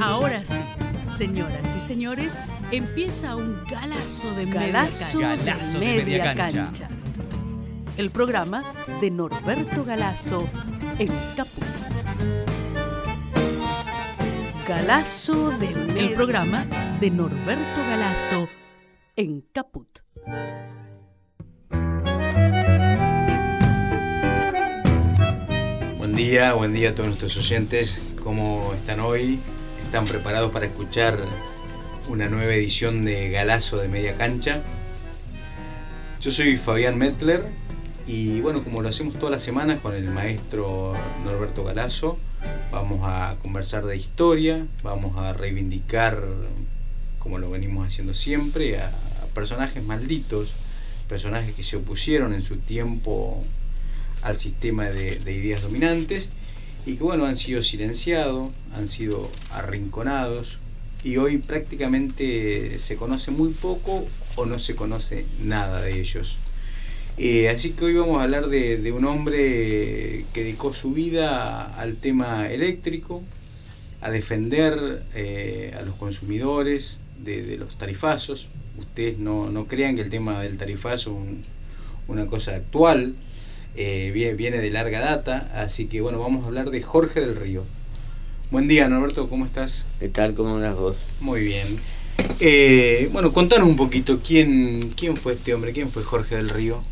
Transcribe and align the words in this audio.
Ahora 0.00 0.42
sí, 0.46 0.62
señoras 1.04 1.76
y 1.76 1.80
señores, 1.80 2.40
empieza 2.72 3.36
un 3.36 3.62
galazo 3.66 4.34
de 4.34 4.46
Galazo 4.46 5.18
media 5.18 5.36
de 5.36 5.44
cancha. 5.44 5.78
media 5.78 6.34
cancha. 6.34 6.88
El 7.98 8.10
programa 8.10 8.64
de 9.02 9.10
Norberto 9.10 9.84
Galazo 9.84 10.48
en 10.98 11.10
Caput. 11.36 11.64
Galazo 14.66 15.50
de 15.58 15.68
media 15.68 16.02
El 16.02 16.14
programa 16.14 16.64
de 16.98 17.10
Norberto 17.10 17.80
Galazo 17.82 18.48
en 19.16 19.42
Caput. 19.52 19.98
Buen 25.98 26.14
día, 26.14 26.54
buen 26.54 26.72
día 26.72 26.90
a 26.90 26.94
todos 26.94 27.08
nuestros 27.08 27.36
oyentes. 27.36 28.00
¿Cómo 28.22 28.72
están 28.74 29.00
hoy? 29.00 29.38
¿Están 29.90 30.04
preparados 30.04 30.52
para 30.52 30.66
escuchar 30.66 31.18
una 32.08 32.28
nueva 32.28 32.54
edición 32.54 33.04
de 33.04 33.28
Galazo 33.28 33.78
de 33.78 33.88
Media 33.88 34.14
Cancha? 34.14 34.62
Yo 36.20 36.30
soy 36.30 36.58
Fabián 36.58 36.96
Metler 36.96 37.42
y 38.06 38.40
bueno, 38.40 38.62
como 38.62 38.82
lo 38.82 38.88
hacemos 38.88 39.14
todas 39.14 39.32
las 39.32 39.42
semanas 39.42 39.80
con 39.80 39.96
el 39.96 40.08
maestro 40.08 40.94
Norberto 41.24 41.64
Galazo, 41.64 42.18
vamos 42.70 43.00
a 43.02 43.34
conversar 43.42 43.84
de 43.84 43.96
historia, 43.96 44.64
vamos 44.84 45.18
a 45.18 45.32
reivindicar, 45.32 46.22
como 47.18 47.38
lo 47.38 47.50
venimos 47.50 47.84
haciendo 47.84 48.14
siempre, 48.14 48.78
a, 48.80 48.92
personajes 49.34 49.82
malditos, 49.82 50.52
personajes 51.08 51.52
que 51.56 51.64
se 51.64 51.78
opusieron 51.78 52.32
en 52.32 52.42
su 52.42 52.58
tiempo 52.58 53.42
al 54.22 54.36
sistema 54.36 54.84
de 54.84 55.32
ideas 55.32 55.62
dominantes 55.62 56.30
y 56.86 56.94
que 56.96 57.02
bueno 57.02 57.26
han 57.26 57.36
sido 57.36 57.62
silenciados, 57.62 58.50
han 58.74 58.88
sido 58.88 59.30
arrinconados 59.52 60.58
y 61.04 61.16
hoy 61.16 61.38
prácticamente 61.38 62.78
se 62.78 62.96
conoce 62.96 63.30
muy 63.30 63.50
poco 63.50 64.06
o 64.36 64.46
no 64.46 64.58
se 64.58 64.74
conoce 64.74 65.26
nada 65.42 65.80
de 65.82 66.00
ellos. 66.00 66.36
Eh, 67.18 67.48
así 67.48 67.70
que 67.72 67.84
hoy 67.86 67.94
vamos 67.94 68.18
a 68.20 68.24
hablar 68.24 68.48
de, 68.48 68.78
de 68.78 68.92
un 68.92 69.04
hombre 69.04 70.24
que 70.32 70.42
dedicó 70.44 70.72
su 70.72 70.92
vida 70.92 71.64
al 71.76 71.96
tema 71.96 72.48
eléctrico, 72.50 73.22
a 74.00 74.10
defender 74.10 75.02
eh, 75.14 75.74
a 75.78 75.82
los 75.82 75.94
consumidores 75.96 76.96
de, 77.22 77.42
de 77.42 77.58
los 77.58 77.76
tarifazos. 77.76 78.46
Ustedes 78.78 79.18
no, 79.18 79.50
no 79.50 79.66
crean 79.66 79.96
que 79.96 80.02
el 80.02 80.08
tema 80.10 80.40
del 80.40 80.56
tarifazo 80.56 81.10
es 81.10 81.16
un- 81.16 81.42
una 82.08 82.26
cosa 82.26 82.56
actual, 82.56 83.14
eh, 83.76 84.10
viene, 84.12 84.34
viene 84.34 84.58
de 84.58 84.70
larga 84.70 85.00
data, 85.00 85.50
así 85.54 85.86
que 85.86 86.00
bueno, 86.00 86.18
vamos 86.18 86.44
a 86.44 86.48
hablar 86.48 86.70
de 86.70 86.82
Jorge 86.82 87.20
del 87.20 87.36
Río. 87.36 87.64
Buen 88.50 88.66
día, 88.68 88.88
Norberto, 88.88 89.28
¿cómo 89.28 89.46
estás? 89.46 89.86
¿Qué 90.00 90.08
tal? 90.08 90.34
¿Cómo 90.34 90.56
andas 90.56 90.76
vos? 90.76 90.96
Muy 91.20 91.42
bien. 91.42 91.78
Eh, 92.40 93.08
bueno, 93.12 93.32
contanos 93.32 93.68
un 93.68 93.76
poquito 93.76 94.20
quién, 94.26 94.92
quién 94.96 95.16
fue 95.16 95.34
este 95.34 95.54
hombre, 95.54 95.72
quién 95.72 95.90
fue 95.90 96.02
Jorge 96.02 96.36
del 96.36 96.48
Río. 96.50 96.82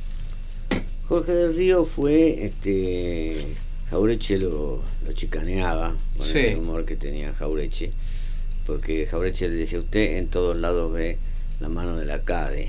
Jorge 1.09 1.33
del 1.33 1.57
Río 1.57 1.85
fue, 1.87 2.45
este, 2.45 3.45
Jaureche 3.91 4.39
lo, 4.39 4.83
lo 5.05 5.13
chicaneaba 5.15 5.97
con 6.17 6.27
Sí. 6.27 6.39
ese 6.39 6.57
humor 6.57 6.85
que 6.85 6.97
tenía 6.97 7.33
Jaureche, 7.35 7.91
porque 8.67 9.07
Jaureche 9.07 9.49
le 9.49 9.55
decía, 9.57 9.79
usted 9.81 10.19
en 10.19 10.29
todos 10.29 10.57
lados 10.57 10.93
ve 10.93 11.19
la 11.61 11.69
mano 11.69 11.97
de 11.97 12.05
la 12.07 12.23
CADE. 12.23 12.69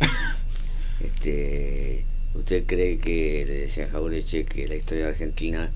este, 1.03 2.05
usted 2.35 2.63
cree 2.65 2.97
que, 2.99 3.45
le 3.47 3.53
decía 3.61 3.87
Jaureche, 3.89 4.45
que 4.45 4.67
la 4.67 4.75
historia 4.75 5.07
argentina 5.07 5.71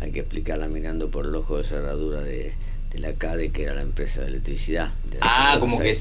hay 0.00 0.12
que 0.12 0.20
explicarla 0.20 0.68
mirando 0.68 1.10
por 1.10 1.26
el 1.26 1.34
ojo 1.34 1.58
de 1.58 1.64
cerradura 1.64 2.20
de, 2.22 2.52
de 2.90 2.98
la 2.98 3.12
CADE, 3.14 3.50
que 3.50 3.64
era 3.64 3.74
la 3.74 3.82
empresa 3.82 4.20
de 4.22 4.28
electricidad. 4.28 4.92
de 5.10 5.18
Ah, 5.20 5.56
como 5.60 5.78
que 5.78 5.96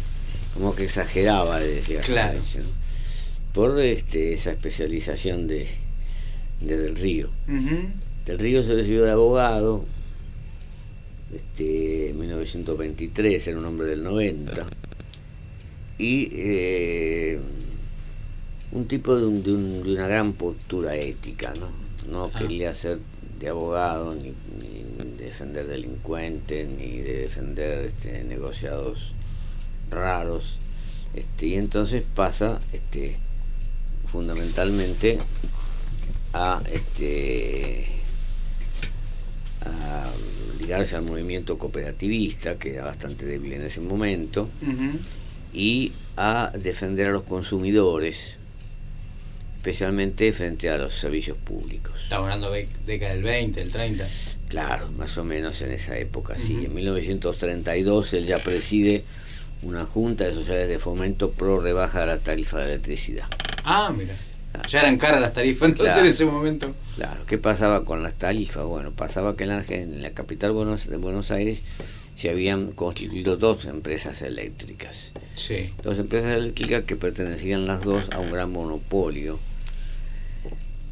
como 0.53 0.75
que 0.75 0.85
exageraba, 0.85 1.59
le 1.59 1.67
decía 1.67 2.01
Claro. 2.01 2.33
Jaureche, 2.39 2.59
¿no? 2.59 2.87
por 3.53 3.79
este, 3.79 4.33
esa 4.33 4.51
especialización 4.51 5.47
de, 5.47 5.67
de 6.61 6.77
Del 6.77 6.95
Río. 6.95 7.29
Del 8.25 8.37
Río 8.39 8.63
se 8.63 8.73
recibió 8.75 9.03
de 9.03 9.11
abogado 9.11 9.85
este, 11.33 12.09
en 12.09 12.19
1923, 12.19 13.47
era 13.47 13.57
un 13.57 13.65
hombre 13.65 13.87
del 13.87 14.03
90, 14.03 14.65
y 15.97 16.29
eh, 16.33 17.39
un 18.71 18.87
tipo 18.87 19.15
de, 19.15 19.25
un- 19.25 19.43
de 19.43 19.53
un- 19.53 19.83
de 19.83 19.93
una 19.93 20.07
gran 20.07 20.33
postura 20.33 20.95
ética, 20.95 21.53
¿no? 21.59 21.67
No 22.11 22.25
Ah. 22.33 22.37
quería 22.37 22.73
ser 22.75 22.99
de 23.39 23.49
abogado, 23.49 24.13
ni, 24.15 24.29
ni 24.59 24.83
defender 25.17 25.67
delincuentes, 25.67 26.67
ni 26.67 26.97
de 26.99 27.17
defender 27.21 27.85
este, 27.87 28.23
negociados 28.23 29.11
raros, 29.91 30.57
este, 31.13 31.47
y 31.47 31.53
entonces 31.55 32.03
pasa 32.15 32.59
este, 32.73 33.17
fundamentalmente 34.11 35.17
a 36.33 36.61
este 36.71 37.87
a 39.65 40.09
ligarse 40.59 40.95
al 40.95 41.03
movimiento 41.03 41.57
cooperativista 41.57 42.55
que 42.57 42.73
era 42.75 42.85
bastante 42.85 43.25
débil 43.25 43.53
en 43.53 43.63
ese 43.63 43.81
momento 43.81 44.49
y 45.53 45.91
a 46.15 46.51
defender 46.57 47.07
a 47.07 47.11
los 47.11 47.23
consumidores 47.23 48.36
especialmente 49.67 50.31
frente 50.31 50.69
a 50.69 50.77
los 50.77 50.93
servicios 50.93 51.37
públicos 51.37 51.93
Estamos 52.01 52.25
hablando 52.25 52.51
de 52.51 52.69
década 52.85 53.11
del 53.13 53.23
20, 53.23 53.59
del 53.59 53.71
30. 53.71 54.07
claro 54.47 54.89
más 54.93 55.17
o 55.17 55.25
menos 55.25 55.61
en 55.61 55.71
esa 55.73 55.97
época 55.97 56.35
sí 56.37 56.55
Ujú. 56.55 56.65
en 56.67 56.73
1932 56.75 58.13
él 58.13 58.25
ya 58.25 58.41
preside 58.41 59.03
una 59.63 59.85
junta 59.85 60.23
de 60.23 60.33
sociedades 60.33 60.69
de 60.69 60.79
fomento 60.79 61.31
pro 61.31 61.59
rebaja 61.59 61.99
de 62.01 62.05
la 62.07 62.17
tarifa 62.19 62.59
de 62.59 62.65
electricidad 62.65 63.25
Ah, 63.65 63.91
mira. 63.95 64.15
Ya 64.69 64.79
eran 64.79 64.97
caras 64.97 65.19
las 65.19 65.33
tarifas 65.33 65.67
entonces 65.69 65.93
Claro. 65.95 66.07
en 66.07 66.13
ese 66.13 66.25
momento. 66.25 66.73
Claro, 66.95 67.23
¿qué 67.27 67.37
pasaba 67.37 67.83
con 67.83 68.01
las 68.01 68.13
tarifas? 68.13 68.63
Bueno, 68.63 68.91
pasaba 68.93 69.35
que 69.35 69.43
en 69.43 69.49
la, 69.49 69.65
en 69.67 70.01
la 70.01 70.11
capital 70.11 70.53
Buenos- 70.53 70.87
de 70.87 70.95
Buenos 70.95 71.29
Aires 71.31 71.59
se 72.17 72.29
habían 72.29 72.71
constituido 72.71 73.35
dos 73.35 73.65
empresas 73.65 74.21
eléctricas. 74.21 75.11
Sí. 75.35 75.73
Dos 75.83 75.99
empresas 75.99 76.31
eléctricas 76.37 76.85
que 76.85 76.95
pertenecían 76.95 77.67
las 77.67 77.83
dos 77.83 78.03
a 78.15 78.19
un 78.19 78.31
gran 78.31 78.49
monopolio 78.51 79.37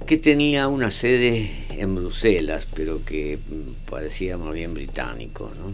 que 0.05 0.17
tenía 0.17 0.67
una 0.67 0.91
sede 0.91 1.49
en 1.71 1.95
Bruselas, 1.95 2.67
pero 2.75 3.03
que 3.03 3.37
mm, 3.37 3.89
parecía 3.89 4.37
más 4.37 4.53
bien 4.53 4.73
británico, 4.73 5.51
¿no? 5.57 5.73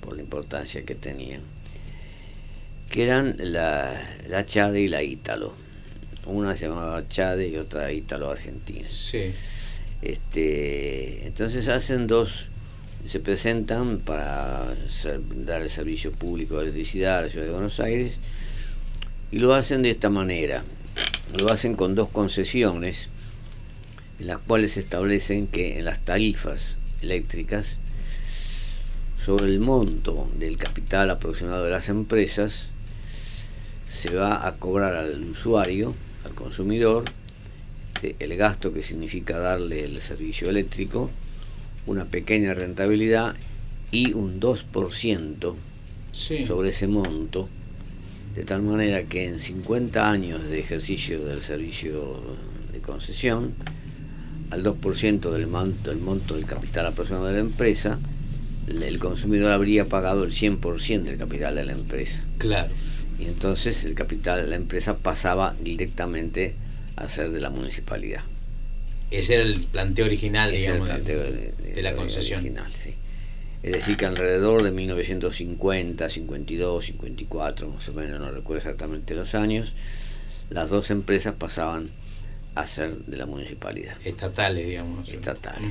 Por 0.00 0.16
la 0.16 0.22
importancia 0.22 0.82
que 0.84 0.94
tenían, 0.94 1.40
que 2.90 3.04
eran 3.04 3.36
la, 3.38 4.00
la 4.28 4.44
Chade 4.44 4.80
y 4.82 4.88
la 4.88 5.02
Ítalo. 5.02 5.54
Una 6.26 6.56
se 6.56 6.68
llamaba 6.68 7.06
Chade 7.08 7.48
y 7.48 7.56
otra 7.56 7.90
Ítalo 7.92 8.30
Argentina. 8.30 8.86
Sí. 8.90 9.32
Este, 10.02 11.26
entonces 11.26 11.68
hacen 11.68 12.06
dos, 12.06 12.46
se 13.06 13.20
presentan 13.20 13.98
para 14.00 14.74
ser- 14.90 15.20
dar 15.46 15.62
el 15.62 15.70
servicio 15.70 16.12
público 16.12 16.56
de 16.58 16.64
electricidad 16.64 17.18
a 17.18 17.22
la 17.22 17.28
ciudad 17.30 17.46
de 17.46 17.52
Buenos 17.52 17.80
Aires 17.80 18.14
y 19.32 19.38
lo 19.38 19.54
hacen 19.54 19.82
de 19.82 19.90
esta 19.90 20.10
manera. 20.10 20.62
Lo 21.32 21.50
hacen 21.50 21.74
con 21.74 21.94
dos 21.94 22.08
concesiones 22.10 23.08
en 24.20 24.28
las 24.28 24.38
cuales 24.38 24.76
establecen 24.76 25.46
que 25.48 25.78
en 25.78 25.84
las 25.84 26.04
tarifas 26.04 26.76
eléctricas 27.02 27.78
sobre 29.24 29.46
el 29.46 29.58
monto 29.58 30.28
del 30.38 30.56
capital 30.56 31.10
aproximado 31.10 31.64
de 31.64 31.70
las 31.70 31.88
empresas 31.88 32.70
se 33.90 34.14
va 34.14 34.46
a 34.46 34.56
cobrar 34.56 34.94
al 34.94 35.22
usuario, 35.24 35.94
al 36.24 36.34
consumidor, 36.34 37.04
este, 37.94 38.16
el 38.24 38.36
gasto 38.36 38.72
que 38.72 38.82
significa 38.82 39.38
darle 39.38 39.84
el 39.84 40.00
servicio 40.00 40.50
eléctrico, 40.50 41.10
una 41.86 42.04
pequeña 42.04 42.54
rentabilidad 42.54 43.34
y 43.90 44.12
un 44.12 44.40
2% 44.40 45.54
Sí. 46.12 46.46
sobre 46.46 46.68
ese 46.68 46.86
monto, 46.86 47.48
de 48.34 48.44
tal 48.44 48.62
manera 48.62 49.04
que 49.04 49.26
en 49.26 49.38
50 49.40 50.10
años 50.10 50.42
de 50.48 50.58
ejercicio 50.58 51.24
del 51.24 51.40
servicio 51.42 52.20
de 52.72 52.80
concesión, 52.80 53.52
al 54.50 54.62
2% 54.64 55.30
del 55.30 55.46
monto, 55.46 55.90
del 55.90 55.98
monto 56.00 56.34
del 56.34 56.44
capital 56.46 56.86
aproximado 56.86 57.26
de 57.26 57.34
la 57.34 57.40
empresa, 57.40 57.98
el 58.68 58.98
consumidor 58.98 59.52
habría 59.52 59.86
pagado 59.86 60.24
el 60.24 60.32
100% 60.32 61.02
del 61.02 61.16
capital 61.18 61.54
de 61.54 61.64
la 61.64 61.72
empresa. 61.72 62.22
Claro. 62.38 62.72
Y 63.18 63.26
entonces 63.26 63.84
el 63.84 63.94
capital 63.94 64.42
de 64.42 64.48
la 64.48 64.56
empresa 64.56 64.96
pasaba 64.96 65.54
directamente 65.62 66.54
a 66.96 67.08
ser 67.08 67.30
de 67.30 67.40
la 67.40 67.50
municipalidad. 67.50 68.22
Ese 69.10 69.34
era 69.34 69.42
el 69.44 69.60
planteo 69.70 70.06
original, 70.06 70.52
Ese 70.52 70.64
era 70.64 70.74
el 70.76 70.82
digamos. 70.82 71.04
de- 71.06 71.12
planteo 71.14 71.32
de, 71.64 71.74
de 71.74 71.82
la 71.82 71.94
concesión. 71.94 72.40
original, 72.40 72.72
sí. 72.82 72.94
Es 73.64 73.72
decir, 73.72 73.96
que 73.96 74.04
alrededor 74.04 74.62
de 74.62 74.70
1950, 74.70 76.10
52, 76.10 76.84
54, 76.84 77.66
más 77.66 77.88
o 77.88 77.92
menos, 77.94 78.20
no 78.20 78.30
recuerdo 78.30 78.58
exactamente 78.58 79.14
los 79.14 79.34
años, 79.34 79.72
las 80.50 80.68
dos 80.68 80.90
empresas 80.90 81.34
pasaban 81.34 81.88
a 82.54 82.66
ser 82.66 82.94
de 82.94 83.16
la 83.16 83.24
municipalidad. 83.24 83.96
Estatales, 84.04 84.68
digamos. 84.68 85.08
Estatales. 85.08 85.70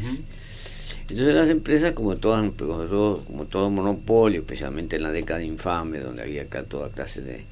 Entonces 1.02 1.36
las 1.36 1.50
empresas, 1.52 1.92
como 1.92 2.16
todas, 2.16 2.52
como 2.58 3.46
todo 3.46 3.70
monopolio, 3.70 4.42
especialmente 4.42 4.96
en 4.96 5.04
la 5.04 5.12
década 5.12 5.44
infame, 5.44 6.00
donde 6.00 6.24
había 6.24 6.42
acá 6.42 6.64
toda 6.64 6.90
clase 6.90 7.22
de, 7.22 7.46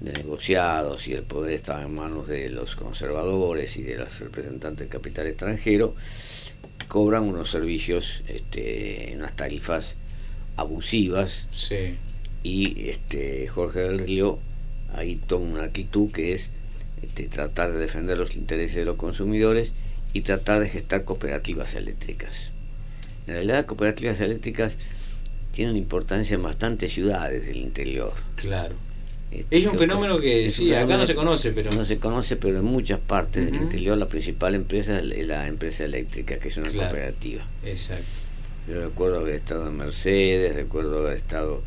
negociados 0.00 1.06
y 1.06 1.12
el 1.12 1.22
poder 1.22 1.52
estaba 1.52 1.82
en 1.82 1.94
manos 1.94 2.26
de 2.26 2.50
los 2.50 2.74
conservadores 2.74 3.76
y 3.76 3.82
de 3.82 3.96
los 3.96 4.18
representantes 4.18 4.80
del 4.80 4.88
capital 4.88 5.28
extranjero, 5.28 5.94
cobran 6.88 7.24
unos 7.24 7.50
servicios 7.50 8.22
este, 8.28 9.12
en 9.12 9.18
unas 9.18 9.36
tarifas 9.36 9.94
abusivas. 10.56 11.46
Y 12.42 12.90
este, 12.90 13.48
Jorge 13.48 13.80
del 13.80 13.98
Río 13.98 14.38
ahí 14.94 15.16
toma 15.16 15.46
una 15.46 15.64
actitud 15.64 16.10
que 16.10 16.32
es 16.34 16.50
este, 17.02 17.28
tratar 17.28 17.72
de 17.72 17.78
defender 17.78 18.16
los 18.16 18.36
intereses 18.36 18.76
de 18.76 18.84
los 18.84 18.96
consumidores 18.96 19.72
y 20.12 20.22
tratar 20.22 20.60
de 20.60 20.68
gestar 20.68 21.04
cooperativas 21.04 21.74
eléctricas. 21.74 22.50
En 23.26 23.34
realidad, 23.34 23.66
cooperativas 23.66 24.20
eléctricas 24.20 24.74
tienen 25.52 25.76
importancia 25.76 26.34
en 26.34 26.42
bastantes 26.42 26.92
ciudades 26.92 27.44
del 27.44 27.56
interior. 27.58 28.12
Claro. 28.36 28.76
Es 29.50 29.66
un 29.66 29.76
fenómeno 29.76 30.18
que 30.18 30.50
sí, 30.50 30.74
acá 30.74 30.96
no 30.96 31.06
se 31.06 31.14
conoce, 31.14 31.52
pero... 31.52 31.72
No 31.72 31.84
se 31.84 31.98
conoce, 31.98 32.36
pero 32.36 32.58
en 32.58 32.64
muchas 32.64 33.00
partes 33.00 33.46
del 33.46 33.56
interior 33.56 33.98
la 33.98 34.06
principal 34.06 34.54
empresa 34.54 34.98
es 34.98 35.26
la 35.26 35.46
empresa 35.46 35.84
eléctrica, 35.84 36.38
que 36.38 36.48
es 36.48 36.56
una 36.56 36.70
cooperativa. 36.70 37.44
Exacto. 37.64 38.04
Yo 38.68 38.80
recuerdo 38.80 39.20
haber 39.20 39.36
estado 39.36 39.68
en 39.68 39.76
Mercedes, 39.76 40.54
recuerdo 40.54 40.98
haber 40.98 41.16
estado 41.16 41.62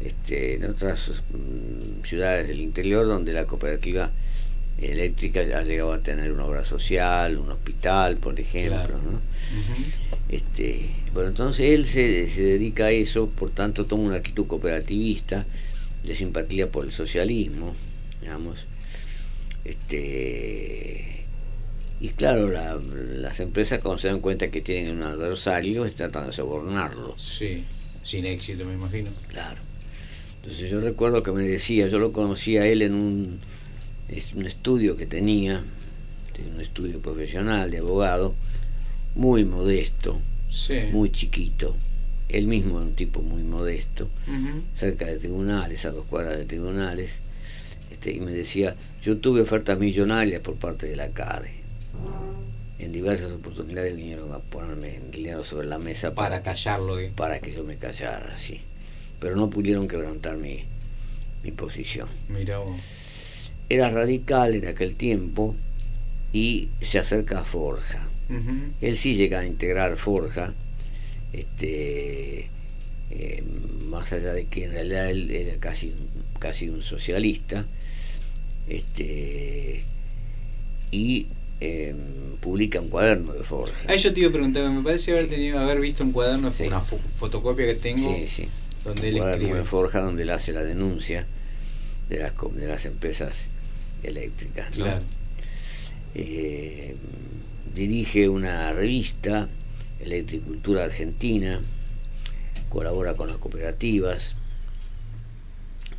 este, 0.00 0.54
en 0.54 0.66
otras 0.66 1.10
mm, 1.32 2.04
ciudades 2.04 2.46
del 2.46 2.60
interior 2.60 3.06
donde 3.06 3.32
la 3.32 3.44
cooperativa 3.44 4.12
eléctrica 4.80 5.40
ha 5.40 5.62
llegado 5.62 5.92
a 5.92 5.98
tener 5.98 6.30
una 6.30 6.44
obra 6.44 6.64
social, 6.64 7.36
un 7.38 7.50
hospital, 7.50 8.18
por 8.18 8.38
ejemplo. 8.38 8.96
¿no? 8.98 9.20
este, 10.28 10.90
bueno, 11.12 11.30
entonces 11.30 11.72
él 11.72 11.86
se, 11.86 12.28
se, 12.28 12.42
dedica 12.42 12.86
a 12.86 12.90
eso, 12.92 13.28
por 13.28 13.50
tanto 13.50 13.86
toma 13.86 14.04
una 14.04 14.16
actitud 14.16 14.46
cooperativista 14.46 15.46
de 16.04 16.16
simpatía 16.16 16.70
por 16.70 16.84
el 16.84 16.92
socialismo, 16.92 17.74
digamos. 18.20 18.58
Este, 19.64 21.24
y 22.00 22.08
claro, 22.10 22.48
las 22.48 23.40
empresas 23.40 23.80
cuando 23.80 23.98
se 23.98 24.08
dan 24.08 24.20
cuenta 24.20 24.50
que 24.50 24.60
tienen 24.60 24.96
un 24.96 25.02
adversario, 25.02 25.90
tratan 25.92 26.26
de 26.28 26.32
sobornarlo. 26.32 27.16
Sí, 27.18 27.64
sin 28.02 28.24
éxito 28.26 28.64
me 28.64 28.74
imagino. 28.74 29.10
Claro. 29.28 29.60
Entonces 30.42 30.70
yo 30.70 30.80
recuerdo 30.80 31.22
que 31.22 31.32
me 31.32 31.42
decía, 31.42 31.88
yo 31.88 31.98
lo 31.98 32.12
conocía 32.12 32.62
a 32.62 32.66
él 32.66 32.82
en 32.82 32.94
un 32.94 33.40
un 34.34 34.46
estudio 34.46 34.96
que 34.96 35.06
tenía, 35.06 35.62
un 36.54 36.60
estudio 36.60 37.00
profesional 37.00 37.70
de 37.70 37.78
abogado, 37.78 38.34
muy 39.14 39.44
modesto, 39.44 40.20
muy 40.92 41.10
chiquito. 41.10 41.76
Él 42.28 42.46
mismo 42.46 42.78
era 42.78 42.86
un 42.86 42.94
tipo 42.94 43.22
muy 43.22 43.42
modesto, 43.42 44.08
cerca 44.74 45.06
de 45.06 45.18
tribunales, 45.18 45.84
a 45.84 45.90
dos 45.90 46.04
cuadras 46.06 46.36
de 46.38 46.44
tribunales, 46.44 47.18
este, 47.90 48.12
y 48.12 48.20
me 48.20 48.32
decía, 48.32 48.76
yo 49.02 49.16
tuve 49.18 49.40
ofertas 49.40 49.78
millonarias 49.78 50.42
por 50.42 50.56
parte 50.56 50.86
de 50.86 50.96
la 50.96 51.08
CADE. 51.08 51.52
En 52.78 52.92
diversas 52.92 53.32
oportunidades 53.32 53.96
vinieron 53.96 54.32
a 54.32 54.38
ponerme 54.38 55.00
dinero 55.10 55.42
sobre 55.42 55.66
la 55.66 55.78
mesa 55.78 56.14
para, 56.14 56.42
callarlo. 56.42 56.96
Para 57.16 57.40
que 57.40 57.52
yo 57.52 57.64
me 57.64 57.76
callara, 57.76 58.38
sí. 58.38 58.60
Pero 59.18 59.34
no 59.34 59.50
pudieron 59.50 59.88
quebrantar 59.88 60.36
mi, 60.36 60.64
mi 61.42 61.50
posición. 61.50 62.08
Mira 62.28 62.58
vos 62.58 62.78
era 63.68 63.90
radical 63.90 64.54
en 64.54 64.66
aquel 64.66 64.94
tiempo 64.94 65.54
y 66.32 66.68
se 66.80 66.98
acerca 66.98 67.40
a 67.40 67.44
Forja. 67.44 68.06
Él 68.82 68.96
sí 68.98 69.14
llega 69.14 69.40
a 69.40 69.46
integrar 69.46 69.96
Forja, 69.96 70.52
este, 71.32 72.48
eh, 73.10 73.42
más 73.88 74.12
allá 74.12 74.32
de 74.32 74.46
que 74.46 74.64
en 74.64 74.72
realidad 74.72 75.10
él 75.10 75.30
era 75.30 75.56
casi, 75.58 75.94
casi 76.38 76.68
un 76.68 76.82
socialista, 76.82 77.66
este, 78.68 79.82
y 80.90 81.26
em, 81.60 81.96
publica 82.40 82.80
un 82.80 82.88
cuaderno 82.88 83.32
de 83.32 83.42
Forja. 83.42 83.74
Ah, 83.88 83.96
yo 83.96 84.12
te 84.12 84.20
iba 84.20 84.28
a 84.28 84.32
preguntar, 84.32 84.70
me 84.70 84.82
parece 84.82 85.12
haber, 85.12 85.28
tenido, 85.28 85.58
haber 85.58 85.80
visto 85.80 86.04
un 86.04 86.12
cuaderno, 86.12 86.52
una 86.66 86.80
fotocopia 86.80 87.66
que 87.66 87.74
tengo, 87.74 88.14
donde 88.84 89.08
él 89.08 89.18
escribe. 89.18 89.58
de 89.58 89.64
Forja, 89.64 90.00
donde 90.00 90.22
él 90.22 90.30
hace 90.30 90.52
la 90.52 90.62
denuncia 90.62 91.26
de 92.08 92.18
las, 92.18 92.32
de 92.54 92.66
las 92.66 92.84
empresas 92.84 93.34
eléctricas. 94.02 94.68
Eh, 96.14 96.96
dirige 97.74 98.28
una 98.28 98.72
revista, 98.72 99.48
Electricultura 100.00 100.84
Argentina, 100.84 101.60
colabora 102.68 103.14
con 103.14 103.28
las 103.28 103.38
cooperativas, 103.38 104.34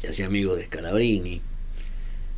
se 0.01 0.07
hace 0.07 0.23
amigo 0.23 0.55
de 0.55 0.65
Scalabrini. 0.65 1.41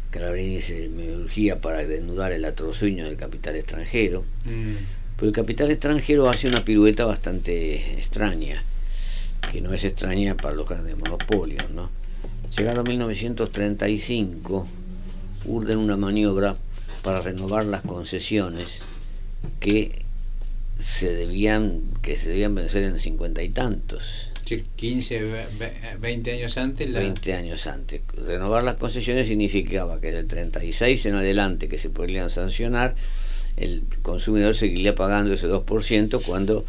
Scalabrini 0.10 0.62
se 0.62 0.90
me 0.90 1.16
urgía 1.16 1.62
para 1.62 1.86
desnudar 1.86 2.31
el 2.31 2.44
atrosueño 2.46 3.06
del 3.06 3.18
capital 3.18 3.56
extranjero. 3.56 4.24
Mm. 4.46 4.75
Pero 5.16 5.28
el 5.28 5.34
capital 5.34 5.69
extranjero 5.69 6.30
hace 6.30 6.48
una 6.48 6.66
pirueta 6.66 7.06
bastante 7.06 7.94
extraña, 7.94 8.63
que 9.52 9.62
no 9.62 9.74
es 9.74 9.84
extraña 9.84 10.36
para 10.36 10.56
los 10.56 10.68
grandes 10.68 10.98
monopolios. 10.98 11.69
¿no? 11.69 11.92
Llegado 12.58 12.84
1935, 12.84 14.68
urden 15.46 15.78
una 15.78 15.96
maniobra 15.96 16.58
para 17.04 17.22
renovar 17.22 17.66
las 17.66 17.84
concesiones 17.84 18.80
que 19.60 20.06
se 20.81 21.13
debían 21.13 21.81
que 22.01 22.18
se 22.18 22.30
debían 22.30 22.56
vencer 22.56 22.83
en 22.83 23.00
cincuenta 23.00 23.44
y 23.44 23.50
tantos. 23.50 24.04
15, 24.75 25.48
20 26.00 26.31
años 26.31 26.57
antes. 26.57 26.92
20 26.92 27.33
años 27.33 27.68
antes. 27.68 28.01
Renovar 28.18 28.63
las 28.63 28.75
concesiones 28.75 29.28
significaba 29.28 30.01
que 30.01 30.12
del 30.12 30.28
36 30.28 31.06
en 31.06 31.16
adelante 31.16 31.69
que 31.69 31.78
se 31.78 31.89
podrían 31.89 32.30
sancionar, 32.30 32.95
el 33.56 33.83
consumidor 34.01 34.56
seguiría 34.56 34.95
pagando 34.95 35.33
ese 35.33 35.48
2% 35.48 36.22
cuando 36.25 36.66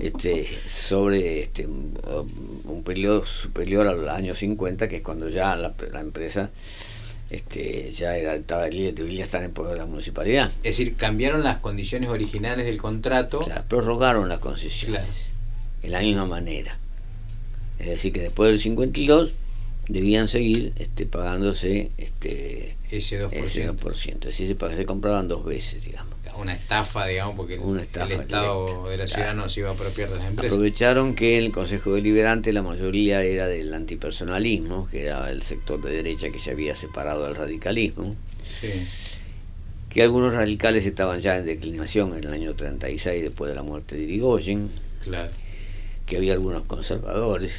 este, 0.00 0.48
sobre 0.68 1.42
este, 1.42 1.66
un 1.66 2.82
periodo 2.84 3.26
superior 3.26 3.86
al 3.86 4.08
año 4.08 4.34
50, 4.34 4.88
que 4.88 4.96
es 4.96 5.02
cuando 5.02 5.28
ya 5.28 5.56
la, 5.56 5.74
la 5.92 6.00
empresa 6.00 6.50
este, 7.30 7.92
ya 7.92 8.16
era, 8.16 8.34
estaba, 8.34 8.68
debería 8.68 9.24
estar 9.24 9.42
en 9.42 9.52
poder 9.52 9.72
de 9.72 9.78
la 9.78 9.86
municipalidad. 9.86 10.50
Es 10.58 10.78
decir, 10.78 10.96
cambiaron 10.96 11.42
las 11.42 11.58
condiciones 11.58 12.10
originales 12.10 12.66
del 12.66 12.78
contrato. 12.78 13.40
Claro, 13.40 13.64
prorrogaron 13.68 14.28
las 14.28 14.38
concesiones 14.38 15.02
en 15.82 15.92
la 15.92 16.00
misma 16.00 16.26
manera. 16.26 16.78
Es 17.78 17.88
decir, 17.88 18.12
que 18.12 18.20
después 18.20 18.50
del 18.50 18.60
52 18.60 19.32
debían 19.88 20.28
seguir 20.28 20.72
este, 20.76 21.06
pagándose 21.06 21.90
este, 21.98 22.76
ese 22.90 23.22
2%. 23.24 23.32
Ese 23.32 23.70
2%. 23.70 24.08
Es 24.28 24.38
decir, 24.38 24.56
se 24.76 24.86
compraban 24.86 25.28
dos 25.28 25.44
veces, 25.44 25.84
digamos 25.84 26.15
una 26.38 26.54
estafa, 26.54 27.06
digamos, 27.06 27.36
porque 27.36 27.54
el 27.54 27.78
Estado 27.78 28.88
de 28.88 28.96
la 28.96 29.08
ciudad 29.08 29.34
no 29.34 29.48
se 29.48 29.60
iba 29.60 29.70
a 29.70 29.72
apropiar 29.72 30.10
de 30.10 30.16
las 30.16 30.26
empresas. 30.26 30.54
Aprovecharon 30.54 31.14
que 31.14 31.38
el 31.38 31.52
Consejo 31.52 31.94
Deliberante 31.94 32.52
la 32.52 32.62
mayoría 32.62 33.22
era 33.22 33.46
del 33.46 33.72
antipersonalismo, 33.72 34.88
que 34.88 35.02
era 35.02 35.30
el 35.30 35.42
sector 35.42 35.80
de 35.80 35.90
derecha 35.90 36.30
que 36.30 36.38
se 36.38 36.50
había 36.50 36.76
separado 36.76 37.24
del 37.24 37.36
radicalismo. 37.36 38.16
Que 39.90 40.02
algunos 40.02 40.34
radicales 40.34 40.84
estaban 40.84 41.20
ya 41.20 41.38
en 41.38 41.46
declinación 41.46 42.16
en 42.16 42.24
el 42.24 42.32
año 42.32 42.54
36 42.54 43.22
después 43.22 43.48
de 43.48 43.54
la 43.54 43.62
muerte 43.62 43.96
de 43.96 44.02
Irigoyen. 44.02 44.70
Claro. 45.02 45.32
Que 46.04 46.16
había 46.18 46.34
algunos 46.34 46.64
conservadores. 46.64 47.52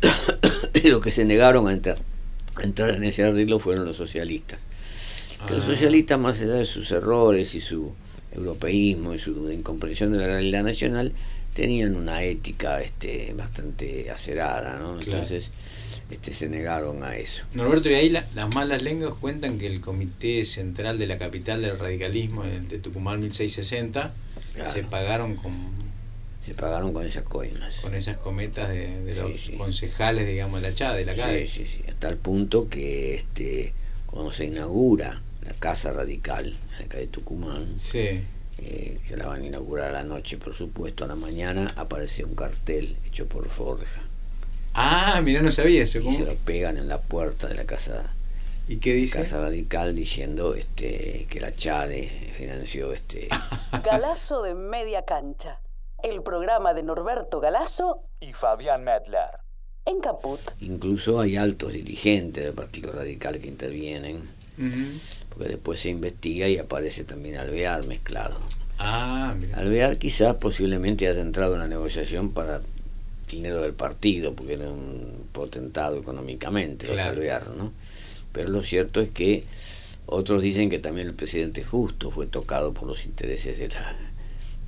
los 0.84 1.02
que 1.02 1.12
se 1.12 1.24
negaron 1.24 1.68
a 1.68 1.72
entrar, 1.72 1.98
a 2.56 2.62
entrar 2.62 2.90
en 2.90 3.04
ese 3.04 3.24
arreglo 3.24 3.58
fueron 3.58 3.84
los 3.84 3.96
socialistas 3.96 4.58
que 5.46 5.54
los 5.54 5.64
socialistas, 5.64 6.18
más 6.18 6.40
allá 6.40 6.54
de 6.54 6.66
sus 6.66 6.90
errores 6.90 7.54
y 7.54 7.60
su 7.60 7.92
europeísmo 8.32 9.14
y 9.14 9.18
su 9.18 9.50
incomprensión 9.50 10.12
de 10.12 10.18
la 10.18 10.26
realidad 10.26 10.62
nacional, 10.62 11.12
tenían 11.54 11.96
una 11.96 12.22
ética 12.22 12.80
este, 12.80 13.34
bastante 13.36 14.10
acerada, 14.10 14.78
¿no? 14.78 15.00
Entonces 15.00 15.48
este, 16.10 16.32
se 16.32 16.48
negaron 16.48 17.02
a 17.04 17.16
eso. 17.16 17.42
Norberto, 17.54 17.90
y 17.90 17.94
ahí 17.94 18.08
las 18.10 18.54
malas 18.54 18.82
lenguas 18.82 19.14
cuentan 19.20 19.58
que 19.58 19.66
el 19.66 19.80
Comité 19.80 20.44
Central 20.44 20.98
de 20.98 21.06
la 21.06 21.18
Capital 21.18 21.62
del 21.62 21.78
Radicalismo 21.78 22.44
de, 22.44 22.78
Tucumán 22.78 23.20
1660 23.20 24.12
se 24.72 24.82
pagaron 24.84 25.36
con 25.36 25.80
se 26.44 26.54
pagaron 26.54 26.94
con 26.94 27.06
esas 27.06 27.24
coimas. 27.24 27.74
Con 27.76 27.94
esas 27.94 28.16
cometas 28.16 28.70
de, 28.70 29.14
los 29.14 29.58
concejales, 29.58 30.26
digamos, 30.26 30.62
de 30.62 30.70
la 30.70 30.74
CHA, 30.74 30.94
de 30.94 31.04
la 31.04 31.14
calle. 31.14 31.46
Sí, 31.48 31.64
sí, 31.64 31.70
sí, 31.76 31.90
hasta 31.90 32.08
el 32.08 32.16
punto 32.16 32.68
que 32.70 33.16
este, 33.16 33.74
cuando 34.06 34.32
se 34.32 34.46
inaugura 34.46 35.20
la 35.50 35.56
Casa 35.58 35.92
Radical, 35.92 36.56
acá 36.84 36.98
de 36.98 37.08
Tucumán. 37.08 37.76
Sí. 37.76 38.24
Eh, 38.58 39.00
que 39.08 39.16
la 39.16 39.26
van 39.26 39.42
a 39.42 39.46
inaugurar 39.46 39.88
a 39.88 39.92
la 39.92 40.02
noche, 40.04 40.36
por 40.36 40.54
supuesto, 40.54 41.04
a 41.04 41.08
la 41.08 41.16
mañana 41.16 41.66
aparece 41.76 42.24
un 42.24 42.34
cartel 42.34 42.96
hecho 43.06 43.26
por 43.26 43.48
Forja. 43.48 44.02
Ah, 44.74 45.20
mira, 45.24 45.42
no 45.42 45.50
sabía 45.50 45.82
eso. 45.82 46.00
¿cómo? 46.00 46.12
Y 46.12 46.18
se 46.18 46.26
lo 46.26 46.34
pegan 46.34 46.76
en 46.76 46.88
la 46.88 47.00
puerta 47.00 47.48
de 47.48 47.54
la 47.54 47.64
casa. 47.64 48.12
¿Y 48.68 48.76
qué 48.76 48.94
dice? 48.94 49.22
Casa 49.22 49.40
Radical 49.40 49.96
diciendo 49.96 50.54
este 50.54 51.26
que 51.28 51.40
la 51.40 51.52
Chade 51.52 52.32
financió 52.36 52.92
este. 52.92 53.28
Galazo 53.84 54.42
de 54.42 54.54
media 54.54 55.04
cancha. 55.04 55.58
El 56.02 56.22
programa 56.22 56.74
de 56.74 56.82
Norberto 56.84 57.40
Galazo 57.40 58.04
y 58.20 58.32
Fabián 58.34 58.84
Medler. 58.84 59.40
En 59.84 60.00
Caput. 60.00 60.40
Incluso 60.60 61.18
hay 61.18 61.36
altos 61.36 61.72
dirigentes 61.72 62.44
del 62.44 62.52
Partido 62.52 62.92
Radical 62.92 63.40
que 63.40 63.48
intervienen, 63.48 64.28
porque 65.30 65.48
después 65.48 65.80
se 65.80 65.88
investiga 65.88 66.48
y 66.48 66.58
aparece 66.58 67.04
también 67.04 67.36
Alvear 67.36 67.86
mezclado. 67.86 68.38
Ah, 68.78 69.34
mira. 69.38 69.56
Alvear 69.58 69.98
quizás 69.98 70.36
posiblemente 70.36 71.06
haya 71.08 71.20
entrado 71.20 71.52
en 71.54 71.60
una 71.60 71.68
negociación 71.68 72.30
para 72.32 72.62
dinero 73.28 73.62
del 73.62 73.72
partido, 73.74 74.34
porque 74.34 74.54
era 74.54 74.68
un 74.70 75.26
potentado 75.32 75.98
económicamente, 75.98 76.86
Claro. 76.86 77.10
Alvear, 77.12 77.48
¿no? 77.56 77.72
Pero 78.32 78.48
lo 78.48 78.62
cierto 78.62 79.00
es 79.00 79.10
que 79.10 79.44
otros 80.06 80.42
dicen 80.42 80.70
que 80.70 80.78
también 80.78 81.06
el 81.08 81.14
presidente 81.14 81.62
Justo 81.62 82.10
fue 82.10 82.26
tocado 82.26 82.72
por 82.72 82.88
los 82.88 83.04
intereses 83.04 83.58
de 83.58 83.68
la, 83.68 83.94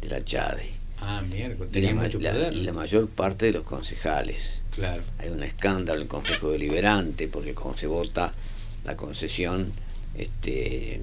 de 0.00 0.08
la 0.08 0.24
Chade. 0.24 0.70
Ah. 1.00 1.20
Y 1.26 1.30
Tenía 1.72 1.88
la, 1.90 1.94
ma- 1.96 2.02
mucho 2.04 2.20
la- 2.20 2.30
poder. 2.32 2.52
y 2.52 2.60
la 2.62 2.72
mayor 2.72 3.08
parte 3.08 3.46
de 3.46 3.52
los 3.52 3.64
concejales. 3.64 4.60
Claro. 4.72 5.02
Hay 5.18 5.30
un 5.30 5.42
escándalo 5.42 5.96
en 5.98 6.02
el 6.02 6.08
Consejo 6.08 6.50
Deliberante 6.52 7.26
porque 7.26 7.54
cuando 7.54 7.78
se 7.78 7.86
vota 7.88 8.32
la 8.84 8.96
concesión, 8.96 9.72
este, 10.14 11.00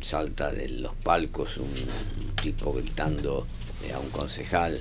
salta 0.00 0.50
de 0.50 0.68
los 0.68 0.94
palcos 0.96 1.56
un 1.56 1.72
tipo 2.42 2.72
gritando 2.72 3.46
eh, 3.84 3.92
a 3.92 3.98
un 3.98 4.10
concejal, 4.10 4.80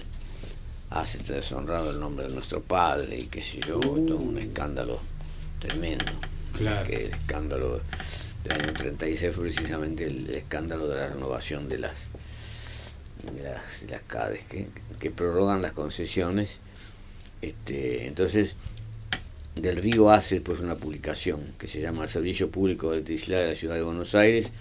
hace 0.89 1.18
este 1.18 1.34
deshonrado 1.34 1.92
el 1.92 2.00
nombre 2.00 2.28
de 2.28 2.34
nuestro 2.34 2.62
padre 2.62 3.18
y 3.20 3.25
qué 3.25 3.42
sé 3.42 3.60
yo, 3.68 3.80
todo 3.80 4.18
un 4.18 4.38
escándalo 4.39 5.00
tremendo. 5.60 6.06
Claro. 6.58 6.88
Que 6.88 7.06
el 7.06 7.13
escándalo 7.13 7.82
del 8.44 8.54
año 8.54 8.74
36 8.74 9.36
fue 9.36 9.46
precisamente 9.46 10.06
el, 10.06 10.30
el 10.30 10.36
escándalo 10.36 10.88
de 10.88 10.96
la 10.96 11.10
renovación 11.10 11.70
de 11.70 11.78
las 11.78 11.94
de 13.34 13.44
las, 13.44 13.82
de 13.82 13.88
las 13.88 14.04
CADES 14.04 14.46
que, 14.46 14.68
que 15.00 15.12
prorrogan 15.12 15.62
las 15.62 15.74
concesiones. 15.74 16.60
Este, 17.42 18.08
entonces, 18.08 18.56
Del 19.56 19.75
Río 19.77 20.10
hace 20.10 20.41
pues 20.41 20.60
una 20.60 20.75
publicación 20.75 21.53
que 21.58 21.68
se 21.68 21.82
llama 21.82 22.03
El 22.03 22.10
Servicio 22.10 22.50
Público 22.50 22.91
de 22.91 22.98
Electricidad 22.98 23.41
de 23.41 23.50
la 23.50 23.56
Ciudad 23.56 23.75
de 23.75 23.82
Buenos 23.82 24.15
Aires, 24.15 24.51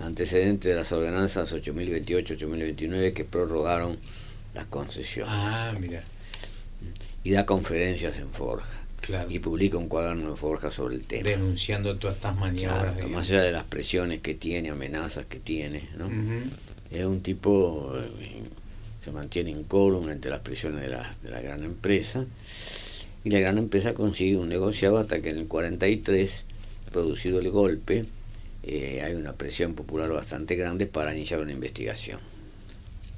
antecedente 0.00 0.68
de 0.68 0.74
las 0.74 0.90
ordenanzas 0.90 1.52
8028-8029 1.52 3.12
que 3.12 3.24
prorrogaron 3.24 3.98
las 4.54 4.66
concesiones. 4.66 5.32
Ah, 5.32 5.72
mira. 5.78 6.02
Y 7.22 7.30
da 7.30 7.46
conferencias 7.46 8.18
en 8.18 8.30
Forja. 8.30 8.68
Claro. 9.00 9.30
Y 9.30 9.38
publica 9.38 9.76
un 9.76 9.88
cuaderno 9.88 10.30
en 10.30 10.36
Forja 10.36 10.70
sobre 10.70 10.96
el 10.96 11.02
tema. 11.02 11.28
Denunciando 11.28 11.96
todas 11.96 12.16
estas 12.16 12.36
maniobras. 12.36 12.94
Claro, 12.94 12.96
de 12.96 13.06
más 13.06 13.28
allá 13.30 13.42
de 13.42 13.52
las 13.52 13.64
presiones 13.64 14.20
que 14.20 14.34
tiene, 14.34 14.70
amenazas 14.70 15.26
que 15.26 15.38
tiene, 15.38 15.88
¿no? 15.96 16.08
Es 16.90 17.04
un 17.04 17.20
tipo, 17.22 17.92
eh, 17.96 18.42
se 19.04 19.12
mantiene 19.12 19.50
incólume 19.50 20.12
entre 20.12 20.30
las 20.30 20.40
presiones 20.40 20.82
de 20.82 20.88
la, 20.88 21.14
de 21.22 21.30
la 21.30 21.40
gran 21.40 21.62
empresa 21.64 22.26
y 23.24 23.30
la 23.30 23.40
gran 23.40 23.58
empresa 23.58 23.94
consigue 23.94 24.36
un 24.36 24.48
negociado 24.48 24.98
hasta 24.98 25.20
que 25.20 25.30
en 25.30 25.38
el 25.38 25.46
43, 25.46 26.44
producido 26.90 27.38
el 27.38 27.50
golpe, 27.50 28.04
eh, 28.64 29.02
hay 29.04 29.14
una 29.14 29.32
presión 29.32 29.74
popular 29.74 30.10
bastante 30.10 30.56
grande 30.56 30.86
para 30.86 31.14
iniciar 31.14 31.40
una 31.40 31.52
investigación. 31.52 32.18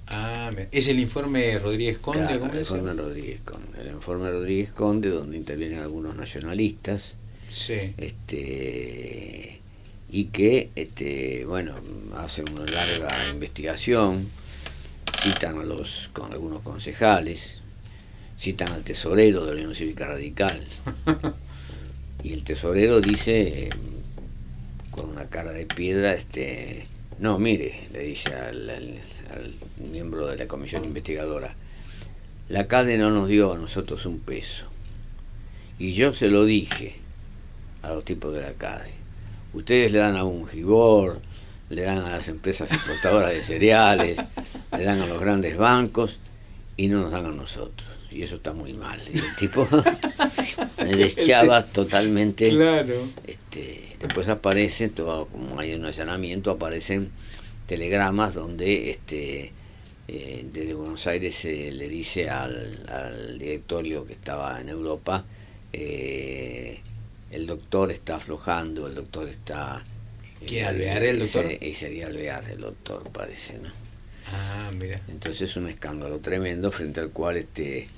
Ah. 0.07 0.51
¿Es 0.71 0.89
el 0.89 1.01
informe 1.01 1.59
Rodríguez 1.59 1.99
Conde? 1.99 2.21
Claro, 2.27 2.41
¿cómo 2.41 2.53
el 2.53 2.59
es? 2.59 2.69
informe 2.71 2.93
Rodríguez 2.93 3.41
Conde, 3.45 3.81
el 3.81 3.87
informe 3.89 4.31
Rodríguez 4.31 4.71
Conde, 4.73 5.09
donde 5.09 5.37
intervienen 5.39 5.79
algunos 5.81 6.15
nacionalistas, 6.17 7.17
Sí. 7.51 7.93
este 7.99 9.61
y 10.11 10.25
que 10.27 10.71
este 10.77 11.45
bueno 11.47 11.75
hacen 12.17 12.49
una 12.51 12.67
larga 12.67 13.09
investigación 13.33 14.29
citan 15.23 15.59
a 15.59 15.65
los 15.65 16.11
con 16.13 16.33
algunos 16.33 16.63
concejales 16.63 17.61
citan 18.39 18.71
al 18.73 18.83
tesorero 18.83 19.45
de 19.45 19.55
la 19.55 19.61
Unión 19.61 19.75
Cívica 19.75 20.07
Radical 20.07 20.61
y 22.23 22.33
el 22.33 22.45
tesorero 22.45 23.01
dice 23.01 23.65
eh, 23.67 23.71
con 24.91 25.11
una 25.11 25.27
cara 25.27 25.53
de 25.53 25.67
piedra 25.67 26.15
este 26.15 26.87
no 27.19 27.39
mire 27.39 27.87
le 27.93 28.01
dice 28.01 28.35
al, 28.35 28.69
al- 28.71 29.01
al 29.33 29.55
miembro 29.91 30.27
de 30.27 30.37
la 30.37 30.47
comisión 30.47 30.85
investigadora 30.85 31.55
la 32.49 32.67
CADE 32.67 32.99
no 32.99 33.11
nos 33.11 33.29
dio 33.29 33.53
a 33.53 33.59
nosotros 33.59 34.05
un 34.07 34.19
peso 34.21 34.67
y 35.79 35.95
yo 35.95 36.13
se 36.13 36.29
lo 36.29 36.45
dije 36.45 36.97
a 37.83 37.93
los 37.93 38.05
tipos 38.05 38.33
de 38.33 38.41
la 38.41 38.53
CADE. 38.53 38.91
Ustedes 39.53 39.93
le 39.93 39.99
dan 39.99 40.17
a 40.17 40.25
un 40.25 40.47
Gibor, 40.49 41.21
le 41.69 41.83
dan 41.83 41.99
a 41.99 42.11
las 42.11 42.29
empresas 42.29 42.71
exportadoras 42.73 43.33
de 43.33 43.43
cereales, 43.43 44.19
le 44.77 44.85
dan 44.85 45.01
a 45.01 45.07
los 45.07 45.21
grandes 45.21 45.57
bancos 45.59 46.19
y 46.77 46.87
no 46.89 47.01
nos 47.03 47.11
dan 47.11 47.27
a 47.27 47.31
nosotros. 47.31 47.87
Y 48.15 48.23
eso 48.23 48.37
está 48.37 48.53
muy 48.53 48.73
mal. 48.73 49.01
Y 49.13 49.19
el 49.19 49.37
tipo 49.37 49.69
me 50.79 50.95
deschaba 50.95 51.67
totalmente. 51.67 52.49
Claro. 52.51 52.95
Este, 53.27 53.97
después 54.01 54.29
aparece, 54.29 54.89
todo, 54.89 55.27
como 55.27 55.59
hay 55.59 55.75
un 55.75 55.85
allanamiento, 55.85 56.53
aparecen 56.53 57.11
telegramas 57.67 58.35
donde 58.35 58.91
este, 58.91 59.53
eh, 60.07 60.47
desde 60.53 60.75
Buenos 60.75 61.07
Aires 61.09 61.35
se 61.35 61.73
le 61.73 61.89
dice 61.89 62.31
al, 62.31 62.85
al 62.89 63.39
directorio 63.39 64.07
que 64.07 64.13
estaba 64.13 64.61
en 64.61 64.69
Europa, 64.69 65.25
eh, 65.73 66.81
el 67.33 67.47
doctor 67.47 67.91
está 67.91 68.17
aflojando, 68.17 68.87
el 68.87 68.95
doctor 68.95 69.29
está... 69.29 69.83
¿Quién, 70.47 70.67
Alvear, 70.67 71.03
el 71.03 71.19
doctor? 71.21 71.51
Y 71.61 71.75
sería 71.75 72.07
Alvear 72.07 72.49
el 72.51 72.61
doctor, 72.61 73.11
parece, 73.11 73.59
¿no? 73.59 73.71
Ah, 74.31 74.71
mira. 74.73 75.01
Entonces 75.09 75.57
un 75.57 75.69
escándalo 75.69 76.19
tremendo 76.19 76.71
frente 76.71 77.01
al 77.01 77.11
cual 77.11 77.39
este 77.39 77.89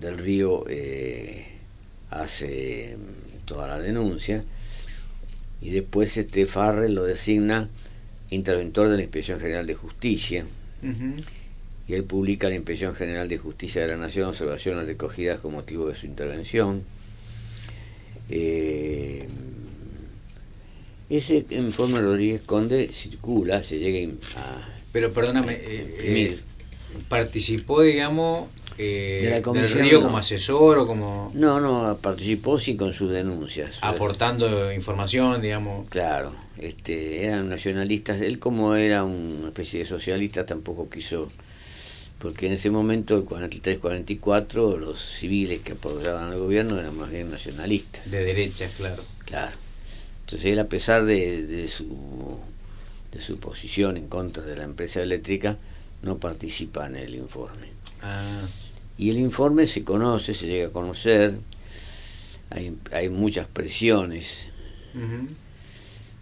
del 0.00 0.18
Río 0.18 0.64
eh, 0.68 1.46
hace 2.10 2.96
mm, 2.96 3.46
toda 3.46 3.66
la 3.66 3.78
denuncia. 3.78 4.44
Y 5.60 5.70
después 5.70 6.16
este 6.16 6.46
Farrell 6.46 6.94
lo 6.94 7.04
designa 7.04 7.68
interventor 8.30 8.88
de 8.88 8.96
la 8.96 9.02
Inspección 9.02 9.40
General 9.40 9.66
de 9.66 9.74
Justicia. 9.74 10.44
Y 11.88 11.94
él 11.94 12.04
publica 12.04 12.48
la 12.48 12.54
Inspección 12.54 12.94
General 12.94 13.28
de 13.28 13.38
Justicia 13.38 13.82
de 13.82 13.88
la 13.88 13.96
Nación 13.96 14.28
observaciones 14.28 14.86
recogidas 14.86 15.40
con 15.40 15.52
motivo 15.52 15.88
de 15.88 15.96
su 15.96 16.06
intervención. 16.06 16.82
Eh, 18.30 19.26
ese 21.08 21.46
informe 21.50 22.02
Rodríguez 22.02 22.42
Conde 22.42 22.90
circula, 22.92 23.62
se 23.62 23.78
llega 23.78 24.12
a 24.36 24.68
Pero 24.92 25.12
perdóname, 25.14 25.54
eh, 25.54 25.96
eh, 26.00 26.38
participó, 27.08 27.80
digamos, 27.80 28.48
eh, 28.78 29.20
De 29.24 29.30
la 29.30 29.52
del 29.60 29.70
Río 29.72 29.98
no. 29.98 30.06
como 30.06 30.18
asesor 30.18 30.78
o 30.78 30.86
como 30.86 31.30
No, 31.34 31.60
no, 31.60 31.96
participó 32.00 32.58
sí 32.58 32.76
con 32.76 32.92
sus 32.92 33.10
denuncias. 33.10 33.76
aportando 33.80 34.72
información, 34.72 35.42
digamos. 35.42 35.88
Claro, 35.88 36.32
este, 36.58 37.24
eran 37.26 37.48
nacionalistas. 37.48 38.20
Él 38.20 38.38
como 38.38 38.74
era 38.74 39.04
una 39.04 39.48
especie 39.48 39.80
de 39.80 39.86
socialista 39.86 40.46
tampoco 40.46 40.88
quiso, 40.88 41.28
porque 42.18 42.46
en 42.46 42.52
ese 42.54 42.70
momento, 42.70 43.16
el 43.16 43.24
43-44, 43.24 44.78
los 44.78 44.98
civiles 45.00 45.60
que 45.60 45.72
apoyaban 45.72 46.30
al 46.32 46.38
gobierno 46.38 46.78
eran 46.78 46.96
más 46.96 47.10
bien 47.10 47.30
nacionalistas. 47.30 48.10
De 48.10 48.24
derecha, 48.24 48.68
claro. 48.76 49.02
Claro. 49.24 49.52
Entonces 50.24 50.52
él 50.52 50.58
a 50.58 50.66
pesar 50.66 51.04
de, 51.04 51.46
de 51.46 51.68
su 51.68 52.38
de 53.12 53.20
su 53.22 53.38
posición 53.38 53.96
en 53.96 54.06
contra 54.08 54.42
de 54.42 54.54
la 54.56 54.64
empresa 54.64 55.00
eléctrica, 55.00 55.56
no 56.02 56.18
participa 56.18 56.86
en 56.86 56.96
el 56.96 57.14
informe. 57.14 57.68
Ah, 58.02 58.42
Y 58.98 59.10
el 59.10 59.18
informe 59.18 59.66
se 59.66 59.84
conoce, 59.84 60.34
se 60.34 60.46
llega 60.46 60.68
a 60.68 60.72
conocer, 60.72 61.38
hay, 62.50 62.76
hay 62.92 63.08
muchas 63.08 63.46
presiones, 63.46 64.48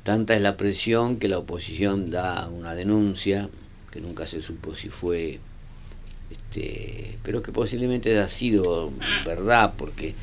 tanta 0.02 0.36
es 0.36 0.42
la 0.42 0.56
presión 0.56 1.18
que 1.18 1.28
la 1.28 1.38
oposición 1.38 2.10
da 2.10 2.48
una 2.48 2.74
denuncia, 2.74 3.48
que 3.90 4.00
nunca 4.00 4.26
se 4.26 4.42
supo 4.42 4.74
si 4.74 4.90
fue, 4.90 5.40
este, 6.30 7.18
pero 7.22 7.42
que 7.42 7.50
posiblemente 7.50 8.18
ha 8.18 8.28
sido 8.28 8.92
verdad, 9.24 9.74
porque 9.78 10.14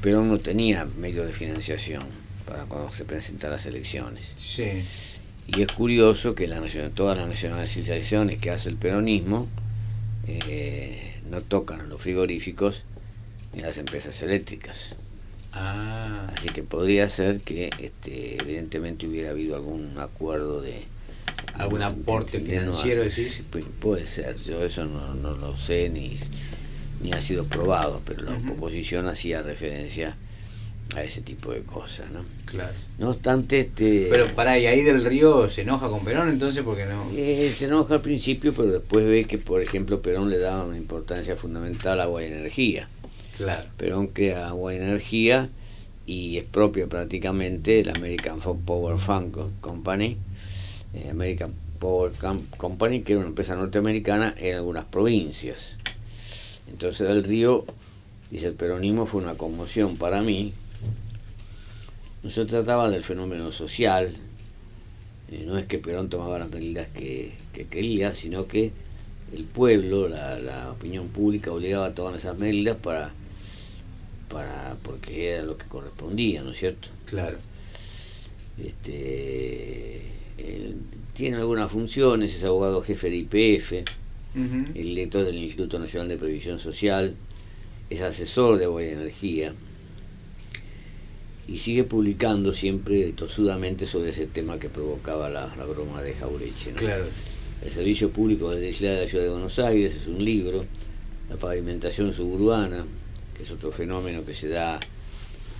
Perón 0.00 0.30
no 0.30 0.38
tenía 0.38 0.86
medios 0.98 1.26
de 1.26 1.34
financiación 1.34 2.04
para 2.46 2.64
cuando 2.64 2.90
se 2.90 3.04
presentan 3.04 3.50
las 3.50 3.66
elecciones. 3.66 4.24
sí. 4.36 4.82
Y 5.50 5.62
es 5.62 5.72
curioso 5.72 6.34
que 6.34 6.46
la, 6.46 6.60
todas 6.94 7.16
las 7.16 7.26
nacionalizaciones 7.26 8.38
que 8.38 8.50
hace 8.50 8.68
el 8.68 8.76
peronismo 8.76 9.48
eh, 10.26 11.14
no 11.30 11.40
tocan 11.42 11.88
los 11.88 12.00
frigoríficos 12.00 12.82
ni 13.54 13.62
las 13.62 13.78
empresas 13.78 14.20
eléctricas. 14.22 14.94
Ah, 15.52 16.30
Así 16.36 16.48
que 16.50 16.62
podría 16.62 17.08
ser 17.08 17.40
que 17.40 17.70
este, 17.80 18.36
evidentemente 18.42 19.06
hubiera 19.08 19.30
habido 19.30 19.56
algún 19.56 19.98
acuerdo 19.98 20.60
de... 20.60 20.84
¿Algún 21.54 21.82
aporte 21.82 22.38
de- 22.38 22.44
de- 22.44 22.58
financiero, 22.60 23.04
no, 23.04 23.10
sí, 23.10 23.44
pu- 23.50 23.64
puede 23.80 24.06
ser, 24.06 24.36
yo 24.44 24.62
eso 24.64 24.84
no, 24.84 25.14
no 25.14 25.34
lo 25.34 25.56
sé 25.56 25.88
ni, 25.88 26.18
ni 27.02 27.10
ha 27.12 27.20
sido 27.20 27.44
probado, 27.46 28.02
pero 28.04 28.22
la 28.22 28.32
Ujú. 28.32 28.52
oposición 28.52 29.08
hacía 29.08 29.42
referencia 29.42 30.16
a 30.94 31.02
ese 31.04 31.20
tipo 31.20 31.52
de 31.52 31.60
cosas, 31.60 32.10
¿no? 32.10 32.24
Claro. 32.46 32.72
No 32.98 33.10
obstante, 33.10 33.60
este... 33.60 34.08
Pero 34.10 34.26
para 34.34 34.58
y 34.58 34.66
ahí 34.66 34.82
del 34.82 35.04
Río 35.04 35.48
se 35.48 35.62
enoja 35.62 35.88
con 35.88 36.04
Perón 36.04 36.30
entonces 36.30 36.62
porque 36.64 36.86
no... 36.86 37.10
Eh, 37.14 37.54
se 37.56 37.66
enoja 37.66 37.94
al 37.94 38.00
principio, 38.00 38.54
pero 38.54 38.72
después 38.72 39.06
ve 39.06 39.24
que, 39.24 39.38
por 39.38 39.60
ejemplo, 39.60 40.00
Perón 40.00 40.30
le 40.30 40.38
daba 40.38 40.64
una 40.64 40.78
importancia 40.78 41.36
fundamental 41.36 42.00
a 42.00 42.04
agua 42.04 42.22
y 42.22 42.26
energía. 42.26 42.88
Claro. 43.36 43.68
Perón 43.76 44.08
crea 44.08 44.48
agua 44.48 44.74
y 44.74 44.78
energía 44.78 45.50
y 46.06 46.38
es 46.38 46.44
propia 46.44 46.86
prácticamente 46.86 47.84
la 47.84 47.92
American 47.92 48.40
Power 48.40 48.98
Fund 48.98 49.36
Company, 49.60 50.16
eh, 50.94 51.08
American 51.10 51.52
Power 51.78 52.12
Company, 52.56 53.02
que 53.02 53.12
era 53.12 53.20
una 53.20 53.28
empresa 53.28 53.54
norteamericana 53.54 54.34
en 54.38 54.56
algunas 54.56 54.86
provincias. 54.86 55.76
Entonces 56.66 57.06
del 57.06 57.24
Río, 57.24 57.66
dice 58.30 58.46
el 58.46 58.54
peronismo, 58.54 59.06
fue 59.06 59.22
una 59.22 59.34
conmoción 59.34 59.96
para 59.96 60.22
mí, 60.22 60.54
no 62.22 62.30
se 62.30 62.44
trataba 62.44 62.90
del 62.90 63.04
fenómeno 63.04 63.52
social, 63.52 64.14
eh, 65.30 65.44
no 65.46 65.58
es 65.58 65.66
que 65.66 65.78
Perón 65.78 66.08
tomaba 66.08 66.38
las 66.38 66.50
medidas 66.50 66.88
que, 66.88 67.32
quería, 67.70 68.14
sino 68.14 68.46
que 68.46 68.70
el 69.34 69.44
pueblo, 69.44 70.08
la, 70.08 70.70
opinión 70.70 71.08
pública 71.08 71.52
obligaba 71.52 71.86
a 71.86 71.94
tomar 71.94 72.16
esas 72.16 72.38
medidas 72.38 72.76
para, 72.76 73.10
para 74.28 74.76
porque 74.82 75.30
era 75.32 75.42
lo 75.42 75.58
que 75.58 75.66
correspondía, 75.66 76.42
¿no 76.42 76.52
es 76.52 76.58
cierto? 76.58 76.88
Claro. 77.06 77.38
Este, 78.58 80.02
tiene 81.14 81.36
algunas 81.36 81.70
funciones, 81.70 82.34
es 82.34 82.44
abogado 82.44 82.82
jefe 82.82 83.10
de 83.10 83.16
IPF, 83.16 83.72
el 84.34 84.72
director 84.72 85.24
del 85.24 85.36
Instituto 85.36 85.80
Nacional 85.80 86.08
de 86.08 86.16
Previsión 86.16 86.60
Social, 86.60 87.14
es 87.90 88.00
asesor 88.02 88.58
de 88.58 88.66
agua 88.66 88.84
y 88.84 88.88
energía, 88.88 89.52
y 91.48 91.56
sigue 91.58 91.82
publicando 91.84 92.52
siempre 92.52 93.12
tosudamente 93.12 93.86
sobre 93.86 94.10
ese 94.10 94.26
tema 94.26 94.58
que 94.58 94.68
provocaba 94.68 95.30
la, 95.30 95.46
broma 95.64 96.02
de 96.02 96.12
Jaureche. 96.14 96.72
Claro. 96.72 97.06
El 97.64 97.72
Servicio 97.72 98.10
Público 98.10 98.50
de 98.50 98.70
la 98.70 98.76
Ciudad 98.76 99.24
de 99.24 99.30
Buenos 99.30 99.58
Aires 99.58 99.94
es 99.94 100.06
un 100.06 100.22
libro, 100.22 100.66
la 101.30 101.36
pavimentación 101.36 102.12
suburbana, 102.12 102.84
que 103.34 103.44
es 103.44 103.50
otro 103.50 103.72
fenómeno 103.72 104.24
que 104.24 104.34
se 104.34 104.48
da 104.48 104.78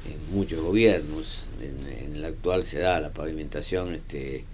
en 0.04 0.34
muchos 0.34 0.60
gobiernos, 0.60 1.38
en, 1.60 2.16
el 2.16 2.24
actual 2.24 2.64
se 2.64 2.80
da 2.80 3.00
la 3.00 3.10
pavimentación 3.10 3.94
este, 3.94 4.44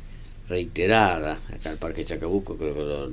reiterada, 0.48 1.40
acá 1.48 1.66
en 1.66 1.72
el 1.72 1.78
Parque 1.78 2.04
Chacabuco 2.04 2.56
creo 2.56 2.74
que 2.74 2.80
lo, 2.80 3.08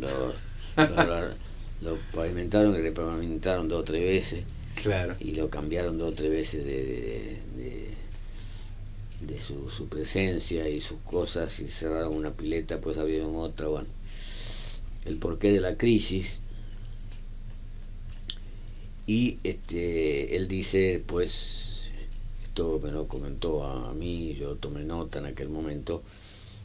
lo, 1.82 1.98
pavimentaron, 2.14 2.74
que 2.74 2.82
repavimentaron 2.82 3.68
dos 3.68 3.82
o 3.82 3.84
tres 3.84 4.04
veces, 4.04 4.44
claro. 4.76 5.16
y 5.20 5.32
lo 5.32 5.50
cambiaron 5.50 5.98
dos 5.98 6.14
o 6.14 6.16
tres 6.16 6.32
veces 6.32 6.66
de 6.66 7.40
de 7.58 8.01
su, 9.40 9.70
su, 9.70 9.88
presencia 9.88 10.68
y 10.68 10.82
sus 10.82 11.00
cosas 11.02 11.60
y 11.60 11.68
cerraron 11.68 12.16
una 12.16 12.32
pileta, 12.32 12.80
pues 12.80 12.98
abrieron 12.98 13.36
otra, 13.36 13.68
bueno. 13.68 13.88
El 15.06 15.18
porqué 15.18 15.52
de 15.52 15.60
la 15.60 15.78
crisis. 15.78 16.38
Y 19.08 19.40
este, 19.44 20.36
él 20.36 20.48
dice, 20.48 21.04
pues, 21.06 21.68
esto 22.44 22.80
me 22.84 22.92
lo 22.92 23.08
comentó 23.08 23.64
a 23.64 23.94
mí, 23.94 24.36
yo 24.36 24.56
tomé 24.56 24.84
nota 24.84 25.20
en 25.20 25.26
aquel 25.26 25.50
momento, 25.50 26.04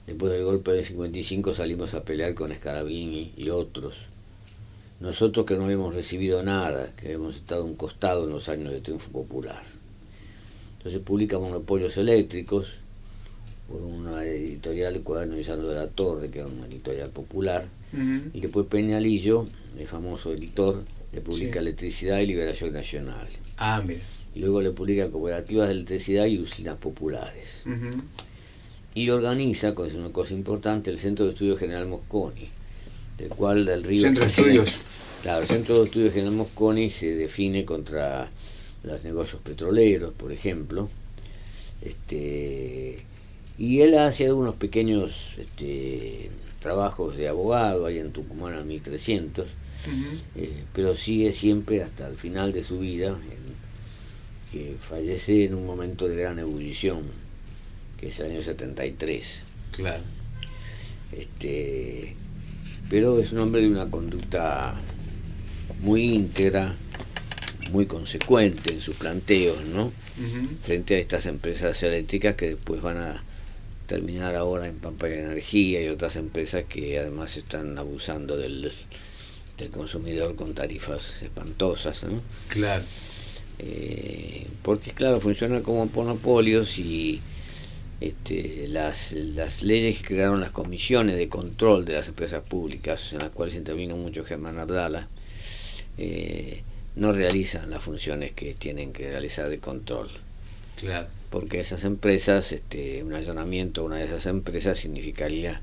después 0.06 0.32
del 0.32 0.44
golpe 0.44 0.72
del 0.72 0.84
55 0.84 1.54
salimos 1.54 1.94
a 1.94 2.02
pelear 2.02 2.34
con 2.34 2.54
Scarabini 2.54 3.32
y 3.36 3.50
otros. 3.50 3.94
Nosotros 5.00 5.44
que 5.44 5.56
no 5.56 5.64
habíamos 5.64 5.94
recibido 5.94 6.42
nada, 6.42 6.92
que 6.96 7.12
hemos 7.12 7.36
estado 7.36 7.64
un 7.64 7.74
costado 7.74 8.24
en 8.24 8.30
los 8.30 8.48
años 8.48 8.72
de 8.72 8.80
triunfo 8.80 9.10
popular 9.10 9.75
entonces 10.86 11.04
publica 11.04 11.36
Monopolios 11.40 11.96
Eléctricos 11.96 12.68
por 13.68 13.82
una 13.82 14.24
editorial, 14.24 15.00
Cuaderno 15.00 15.34
de 15.34 15.42
de 15.42 15.74
la 15.74 15.88
Torre, 15.88 16.30
que 16.30 16.38
era 16.38 16.46
una 16.46 16.66
editorial 16.66 17.10
popular, 17.10 17.64
y 18.32 18.38
después 18.38 18.68
Peñalillo, 18.68 19.46
el 19.76 19.88
famoso 19.88 20.32
editor, 20.32 20.84
le 21.12 21.20
publica 21.22 21.58
Electricidad 21.58 22.20
y 22.20 22.26
Liberación 22.26 22.72
Nacional. 22.72 23.26
Ah, 23.56 23.82
mira. 23.84 23.98
Y 24.32 24.38
luego 24.38 24.60
le 24.60 24.70
publica 24.70 25.10
Cooperativas 25.10 25.66
de 25.66 25.74
Electricidad 25.74 26.26
y 26.26 26.38
Usinas 26.38 26.78
Populares. 26.78 27.64
Y 28.94 29.10
organiza, 29.10 29.74
que 29.74 29.88
es 29.88 29.94
una 29.94 30.12
cosa 30.12 30.34
importante, 30.34 30.90
el 30.90 30.98
Centro 30.98 31.24
de 31.24 31.32
Estudios 31.32 31.58
General 31.58 31.88
Mosconi, 31.88 32.48
del 33.18 33.30
cual 33.30 33.64
del 33.64 33.82
río... 33.82 34.02
Centro 34.02 34.22
de 34.22 34.30
Estudios. 34.30 34.76
Claro, 35.22 35.42
el 35.42 35.48
Centro 35.48 35.80
de 35.80 35.86
Estudios 35.86 36.12
General 36.12 36.34
Mosconi 36.34 36.90
se 36.90 37.16
define 37.16 37.64
contra 37.64 38.30
los 38.86 39.04
negocios 39.04 39.42
petroleros, 39.42 40.14
por 40.14 40.32
ejemplo. 40.32 40.88
Este, 41.82 43.04
y 43.58 43.80
él 43.80 43.98
hace 43.98 44.26
algunos 44.26 44.54
pequeños 44.54 45.32
este, 45.38 46.30
trabajos 46.60 47.16
de 47.16 47.28
abogado 47.28 47.86
ahí 47.86 47.98
en 47.98 48.12
Tucumán 48.12 48.54
a 48.54 48.62
1300, 48.62 49.46
eh, 50.36 50.64
pero 50.72 50.96
sigue 50.96 51.32
siempre 51.32 51.82
hasta 51.82 52.08
el 52.08 52.16
final 52.16 52.52
de 52.52 52.64
su 52.64 52.78
vida, 52.78 53.16
que 54.50 54.76
fallece 54.80 55.44
en 55.44 55.54
un 55.54 55.66
momento 55.66 56.08
de 56.08 56.16
gran 56.16 56.38
ebullición, 56.38 57.02
que 57.98 58.08
es 58.08 58.20
el 58.20 58.32
año 58.32 58.42
73. 58.42 59.40
Claro. 59.72 60.02
Este, 61.12 62.14
pero 62.88 63.20
es 63.20 63.32
un 63.32 63.38
hombre 63.38 63.60
de 63.62 63.68
una 63.68 63.90
conducta 63.90 64.74
muy 65.80 66.14
íntegra, 66.14 66.76
muy 67.70 67.86
consecuente 67.86 68.72
en 68.72 68.80
sus 68.80 68.96
planteos, 68.96 69.64
¿no? 69.64 69.92
Frente 70.64 70.96
a 70.96 70.98
estas 70.98 71.26
empresas 71.26 71.82
eléctricas 71.82 72.36
que 72.36 72.50
después 72.50 72.80
van 72.80 72.98
a 72.98 73.22
terminar 73.86 74.34
ahora 74.34 74.66
en 74.66 74.78
Pampa 74.78 75.06
de 75.06 75.20
Energía 75.20 75.82
y 75.82 75.88
otras 75.88 76.16
empresas 76.16 76.64
que 76.64 76.98
además 76.98 77.36
están 77.36 77.78
abusando 77.78 78.36
del, 78.36 78.72
del 79.58 79.70
consumidor 79.70 80.34
con 80.36 80.54
tarifas 80.54 81.22
espantosas, 81.22 82.02
¿no? 82.04 82.22
Claro. 82.48 82.84
Eh, 83.58 84.46
porque 84.62 84.90
claro, 84.90 85.20
funcionan 85.20 85.62
como 85.62 85.86
monopolios 85.86 86.78
y 86.78 87.20
este, 88.00 88.66
las, 88.68 89.12
las 89.12 89.62
leyes 89.62 89.98
que 89.98 90.08
crearon 90.08 90.40
las 90.40 90.50
comisiones 90.50 91.16
de 91.16 91.28
control 91.28 91.84
de 91.84 91.94
las 91.94 92.08
empresas 92.08 92.42
públicas, 92.42 93.12
en 93.12 93.20
las 93.20 93.30
cuales 93.30 93.54
intervino 93.54 93.96
mucho 93.96 94.24
Germán 94.24 94.58
Abdala, 94.58 95.08
eh, 95.96 96.62
no 96.96 97.12
realizan 97.12 97.70
las 97.70 97.82
funciones 97.82 98.32
que 98.32 98.54
tienen 98.54 98.92
que 98.92 99.10
realizar 99.10 99.48
de 99.48 99.58
control. 99.58 100.10
Claro. 100.76 101.06
Porque 101.30 101.60
esas 101.60 101.84
empresas, 101.84 102.52
este, 102.52 103.02
un 103.02 103.14
allanamiento 103.14 103.82
a 103.82 103.84
una 103.84 103.96
de 103.96 104.06
esas 104.06 104.26
empresas 104.26 104.78
significaría, 104.78 105.60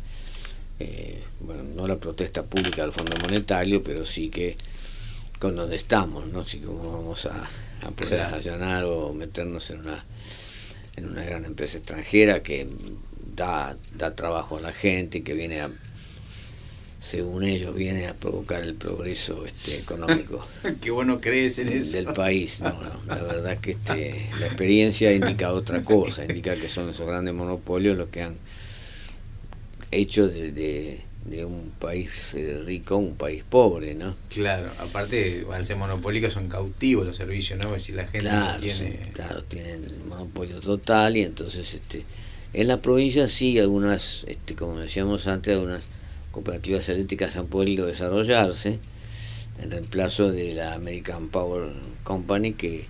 eh, 0.79 1.23
bueno, 1.39 1.63
no 1.63 1.87
la 1.87 1.97
protesta 1.97 2.43
pública 2.43 2.83
del 2.83 2.91
Fondo 2.91 3.15
Monetario, 3.21 3.81
pero 3.83 4.05
sí 4.05 4.29
que 4.29 4.55
con 5.39 5.55
donde 5.55 5.75
estamos, 5.75 6.27
¿no? 6.27 6.45
Si 6.45 6.59
como 6.59 6.91
vamos 6.91 7.25
a, 7.25 7.49
a 7.81 7.91
poder 7.91 8.21
allanar 8.21 8.85
o 8.85 9.13
meternos 9.13 9.69
en 9.71 9.79
una 9.79 10.03
en 10.95 11.07
una 11.07 11.23
gran 11.23 11.45
empresa 11.45 11.77
extranjera 11.77 12.43
que 12.43 12.67
da, 13.35 13.75
da 13.97 14.15
trabajo 14.15 14.57
a 14.57 14.61
la 14.61 14.73
gente 14.73 15.19
y 15.19 15.21
que 15.21 15.33
viene 15.33 15.61
a 15.61 15.71
según 17.03 17.43
ellos, 17.43 17.75
viene 17.75 18.07
a 18.07 18.13
provocar 18.13 18.63
el 18.63 18.75
progreso 18.75 19.45
este, 19.45 19.77
económico. 19.77 20.39
Qué 20.81 20.89
bueno 20.89 21.19
crees 21.19 21.59
en 21.59 21.67
eso. 21.67 21.97
Del 21.97 22.13
país. 22.13 22.61
No, 22.61 22.79
la 23.07 23.21
verdad 23.21 23.57
que 23.57 23.71
este, 23.71 24.29
la 24.39 24.45
experiencia 24.45 25.11
indica 25.11 25.51
otra 25.51 25.83
cosa, 25.83 26.23
indica 26.23 26.55
que 26.55 26.69
son 26.69 26.89
esos 26.89 27.05
grandes 27.05 27.33
monopolios 27.33 27.97
los 27.97 28.07
que 28.07 28.21
han 28.21 28.37
hecho 29.91 30.29
de, 30.29 31.01
de, 31.25 31.45
un 31.45 31.73
país 31.77 32.09
eh, 32.35 32.63
rico 32.65 32.95
un 32.95 33.15
país 33.15 33.43
pobre, 33.47 33.95
¿no? 33.95 34.15
Claro, 34.29 34.71
aparte 34.79 35.45
al 35.51 35.65
ser 35.65 35.75
monopólicos 35.75 36.31
son 36.31 36.47
cautivos 36.47 37.05
los 37.05 37.17
servicios, 37.17 37.59
¿no? 37.59 37.77
Si 37.79 37.91
la 37.91 38.07
gente 38.07 38.31
no 38.31 38.57
tiene... 38.57 39.09
claro, 39.13 39.43
tienen 39.43 39.85
monopolio 40.07 40.61
total 40.61 41.17
y 41.17 41.23
entonces 41.23 41.73
este 41.73 42.05
en 42.53 42.67
la 42.67 42.81
provincia 42.81 43.27
sí 43.27 43.59
algunas, 43.59 44.23
este, 44.27 44.55
como 44.55 44.79
decíamos 44.79 45.27
antes, 45.27 45.53
algunas 45.53 45.83
cooperativas 46.33 46.89
eléctricas 46.89 47.37
han 47.37 47.45
podido 47.45 47.85
desarrollarse 47.85 48.79
en 49.61 49.69
reemplazo 49.69 50.31
de 50.31 50.53
la 50.53 50.73
American 50.73 51.29
Power 51.29 51.71
Company 52.03 52.53
que, 52.53 52.85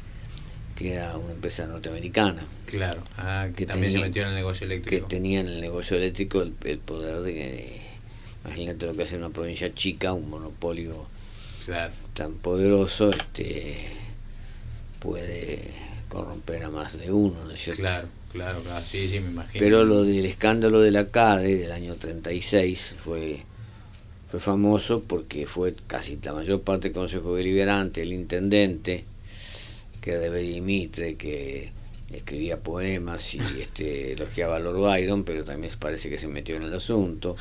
que 0.78 0.94
era 0.94 1.18
una 1.18 1.34
empresa 1.34 1.68
norteamericana. 1.68 2.48
Claro, 2.66 3.04
ah, 3.18 3.50
que 3.54 3.66
también 3.66 3.92
se 3.92 4.00
metió 4.00 4.22
en 4.24 4.30
el 4.30 4.36
negocio 4.36 4.66
eléctrico. 4.66 5.08
Que 5.08 5.16
tenía 5.16 5.42
en 5.42 5.50
el 5.50 5.60
negocio 5.60 5.98
eléctrico 5.98 6.42
el, 6.42 6.52
poder 6.52 7.22
de, 7.22 7.82
imagínate 8.46 8.86
lo 8.86 8.94
que 8.94 9.04
hace 9.04 9.18
una 9.18 9.30
provincia 9.30 9.76
chica, 9.76 10.14
un 10.14 10.30
monopolio 10.30 11.06
tan 12.14 12.36
poderoso, 12.36 13.10
este 13.10 13.90
puede 15.00 15.72
corromper 16.08 16.64
a 16.64 16.70
más 16.70 16.98
de 16.98 17.12
uno, 17.12 17.44
¿no 17.44 17.52
es 17.52 17.62
cierto? 17.62 17.82
Claro. 17.82 18.08
Claro, 18.34 18.62
claro, 18.62 18.84
sí, 18.84 19.08
sí, 19.08 19.20
me 19.20 19.30
imagino. 19.30 19.64
Pero 19.64 19.86
lo 19.86 20.04
del 20.04 20.26
escándalo 20.26 20.82
de 20.82 20.90
la 20.90 21.10
CADE 21.10 21.56
del 21.56 21.72
año 21.72 21.96
36 21.96 22.96
fue, 23.06 23.44
fue 24.32 24.40
famoso 24.40 25.04
porque 25.04 25.46
fue 25.46 25.76
casi 25.86 26.20
la 26.22 26.34
mayor 26.34 26.62
parte 26.62 26.90
del 26.90 26.94
Consejo 26.94 27.36
Deliberante, 27.36 28.02
el 28.02 28.12
intendente, 28.12 29.06
que 30.02 30.12
era 30.14 30.20
de 30.22 30.62
Mitre, 30.62 31.16
que 31.16 31.72
escribía 32.12 32.58
poemas 32.58 33.36
y 33.36 33.40
este, 33.62 34.14
elogiaba 34.14 34.56
a 34.56 34.60
Lord 34.60 34.80
Byron, 34.80 35.24
pero 35.24 35.44
también 35.44 35.72
parece 35.78 36.10
que 36.10 36.18
se 36.18 36.28
metió 36.28 36.56
en 36.56 36.64
el 36.64 36.74
asunto. 36.74 37.36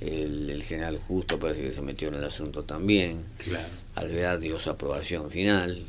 El, 0.00 0.62
general 0.64 0.98
Justo 0.98 1.38
parece 1.38 1.62
que 1.62 1.72
se 1.72 1.80
metió 1.80 2.08
en 2.08 2.14
el 2.14 2.24
asunto 2.24 2.64
también. 2.64 3.24
Claro. 3.38 3.68
Alvear 3.94 4.38
dio 4.38 4.58
su 4.58 4.68
aprobación 4.68 5.30
final. 5.30 5.86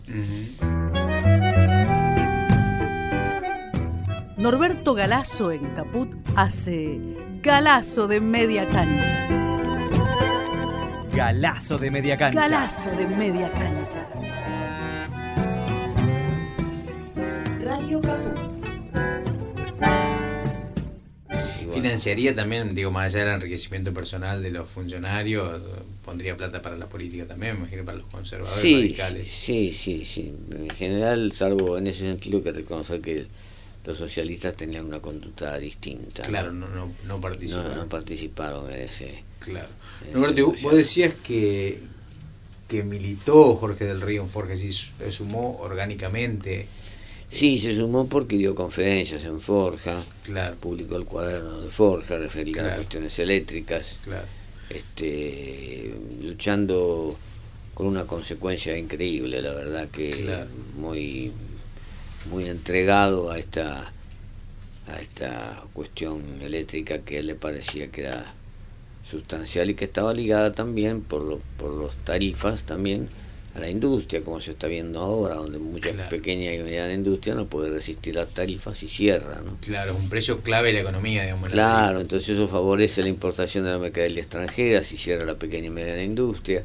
Norberto 4.38 4.94
Galazo 4.94 5.52
en 5.52 5.66
Caput 5.76 6.10
hace 6.36 7.00
Galazo 7.42 8.08
de 8.08 8.22
media 8.22 8.66
cancha. 8.70 9.28
Galazo 11.14 11.78
de 11.80 11.90
media 11.92 12.18
cancha. 12.18 12.40
Galazo 12.42 12.92
de 12.92 13.08
media 13.08 13.50
cancha. 13.50 14.08
Radio 17.64 18.02
Caput. 18.02 18.38
Financiaría 21.74 22.36
también, 22.36 22.74
digo, 22.76 22.92
más 22.92 23.14
allá 23.16 23.26
del 23.26 23.36
enriquecimiento 23.36 23.94
personal 23.94 24.42
de 24.44 24.50
los 24.52 24.68
funcionarios, 24.68 25.62
pondría 26.04 26.36
plata 26.36 26.62
para 26.62 26.76
la 26.76 26.88
política 26.88 27.26
también, 27.26 27.54
me 27.54 27.60
imagino, 27.62 27.86
para 27.86 28.00
los 28.00 28.08
conservadores 28.08 28.62
Sí, 28.62 28.74
radicales. 28.76 29.28
sí, 29.46 29.74
sí, 29.74 30.04
sí. 30.06 30.34
En 30.52 30.70
general, 30.72 31.32
salvo 31.34 31.78
en 31.78 31.88
ese 31.88 32.00
sentido 32.00 32.42
que 32.44 32.52
reconocer 32.52 33.00
que 33.02 33.28
los 33.88 33.98
socialistas 33.98 34.56
tenían 34.56 34.86
una 34.86 35.00
conducta 35.00 35.58
distinta. 35.58 36.22
Claro, 36.24 36.52
no, 36.52 36.68
no, 36.68 36.92
no 37.06 37.22
participaron. 37.22 37.72
No, 37.72 37.78
no 37.84 37.88
participaron 37.88 38.70
en 38.72 38.82
ese. 38.82 39.24
Claro. 39.40 39.70
en 40.06 40.14
Roberto, 40.14 40.54
ese 40.54 40.62
vos 40.64 40.76
decías 40.76 41.14
que, 41.24 41.80
que 42.68 42.84
militó 42.84 43.56
Jorge 43.56 43.86
del 43.86 44.02
Río 44.02 44.22
en 44.24 44.30
Forja, 44.30 44.56
y 44.56 44.74
se 44.74 45.12
sumó 45.12 45.58
orgánicamente. 45.62 46.68
Sí, 47.30 47.60
se 47.60 47.76
sumó 47.78 48.08
porque 48.08 48.36
dio 48.38 48.54
conferencias 48.56 49.24
en 49.24 49.40
Forja, 49.42 50.04
Claro, 50.24 50.56
publicó 50.58 50.98
el 50.98 51.06
cuaderno 51.06 51.62
de 51.62 51.70
Forja 51.72 52.18
referido 52.18 52.60
a 52.60 52.64
Claro. 52.64 52.76
cuestiones 52.78 53.18
eléctricas, 53.20 53.98
claro. 54.04 54.26
este, 54.70 55.94
luchando 56.24 57.18
con 57.74 57.88
una 57.88 58.06
consecuencia 58.06 58.78
increíble, 58.78 59.42
la 59.42 59.54
verdad 59.54 59.88
que 59.90 60.10
Claro. 60.10 60.48
muy, 60.78 61.32
muy 62.30 62.48
entregado 62.48 63.32
a 63.32 63.40
esta, 63.40 63.92
a 64.88 65.02
esta 65.02 65.64
cuestión 65.74 66.22
eléctrica 66.42 67.00
que 67.00 67.24
le 67.24 67.36
parecía 67.36 67.88
que 67.88 68.02
era 68.02 68.34
sustancial 69.10 69.70
y 69.70 69.76
que 69.76 69.86
estaba 69.86 70.14
ligada 70.14 70.54
también 70.54 71.02
por, 71.02 71.22
lo, 71.24 71.40
por 71.58 71.72
los 71.74 71.96
tarifas 71.98 72.64
también 72.64 73.08
a 73.56 73.60
la 73.60 73.70
industria, 73.70 74.22
como 74.22 74.40
se 74.42 74.52
está 74.52 74.68
viendo 74.68 75.00
ahora, 75.00 75.36
donde 75.36 75.58
mucha 75.58 75.92
Claro. 75.92 76.10
pequeña 76.10 76.54
y 76.54 76.60
mediana 76.60 76.94
industria 76.94 77.34
no 77.34 77.46
puede 77.46 77.72
resistir 77.72 78.14
las 78.16 78.30
tarifas 78.30 78.84
y 78.84 78.88
cierra, 78.88 79.42
¿no? 79.44 79.58
Claro, 79.66 79.94
es 79.94 79.98
un 80.00 80.10
precio 80.10 80.42
clave 80.42 80.68
de 80.68 80.74
la 80.76 80.80
economía, 80.82 81.24
digamos. 81.24 81.50
la 81.50 81.54
Claro, 81.56 82.02
entonces 82.02 82.30
eso 82.30 82.48
favorece 82.48 83.02
la 83.02 83.10
importación 83.10 83.64
de 83.64 83.72
la 83.72 83.80
mercadería 83.80 84.20
extranjera, 84.22 84.84
si 84.84 84.98
cierra 84.98 85.26
la 85.26 85.36
pequeña 85.36 85.68
y 85.68 85.72
mediana 85.72 86.04
industria. 86.04 86.64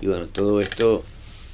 Y 0.00 0.06
bueno, 0.06 0.26
todo 0.28 0.60
esto 0.62 1.04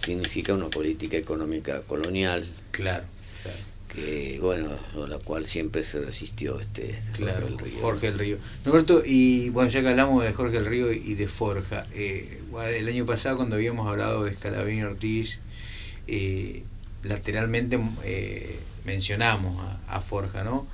significa 0.04 0.54
una 0.54 0.68
política 0.68 1.16
económica 1.16 1.82
colonial 1.82 2.46
Claro, 2.70 3.04
claro. 3.42 3.58
que, 3.88 4.38
bueno, 4.40 4.70
a 5.02 5.06
la 5.08 5.18
cual 5.18 5.46
siempre 5.46 5.82
se 5.84 6.00
resistió 6.00 6.60
este 6.60 7.00
Jorge 7.18 7.40
del 7.42 7.58
Río. 7.58 7.80
Jorge 7.80 8.10
Río. 8.12 8.38
Roberto, 8.64 9.02
y 9.04 9.48
bueno, 9.50 9.68
ya 9.70 9.80
que 9.82 9.88
hablamos 9.88 10.22
de 10.24 10.32
Jorge 10.32 10.54
del 10.58 10.66
Río 10.66 10.92
y 10.92 11.14
de 11.14 11.26
Forja, 11.28 11.86
eh, 11.92 12.40
el 12.74 12.88
año 12.88 13.04
pasado 13.06 13.36
cuando 13.36 13.56
habíamos 13.56 13.88
hablado 13.88 14.24
de 14.24 14.34
Scalabrini 14.34 14.82
Ortiz, 14.82 15.40
eh, 16.06 16.62
lateralmente 17.02 17.78
eh, 18.04 18.58
mencionamos 18.84 19.56
a, 19.60 19.96
a 19.96 20.00
Forja, 20.00 20.44
¿no? 20.44 20.66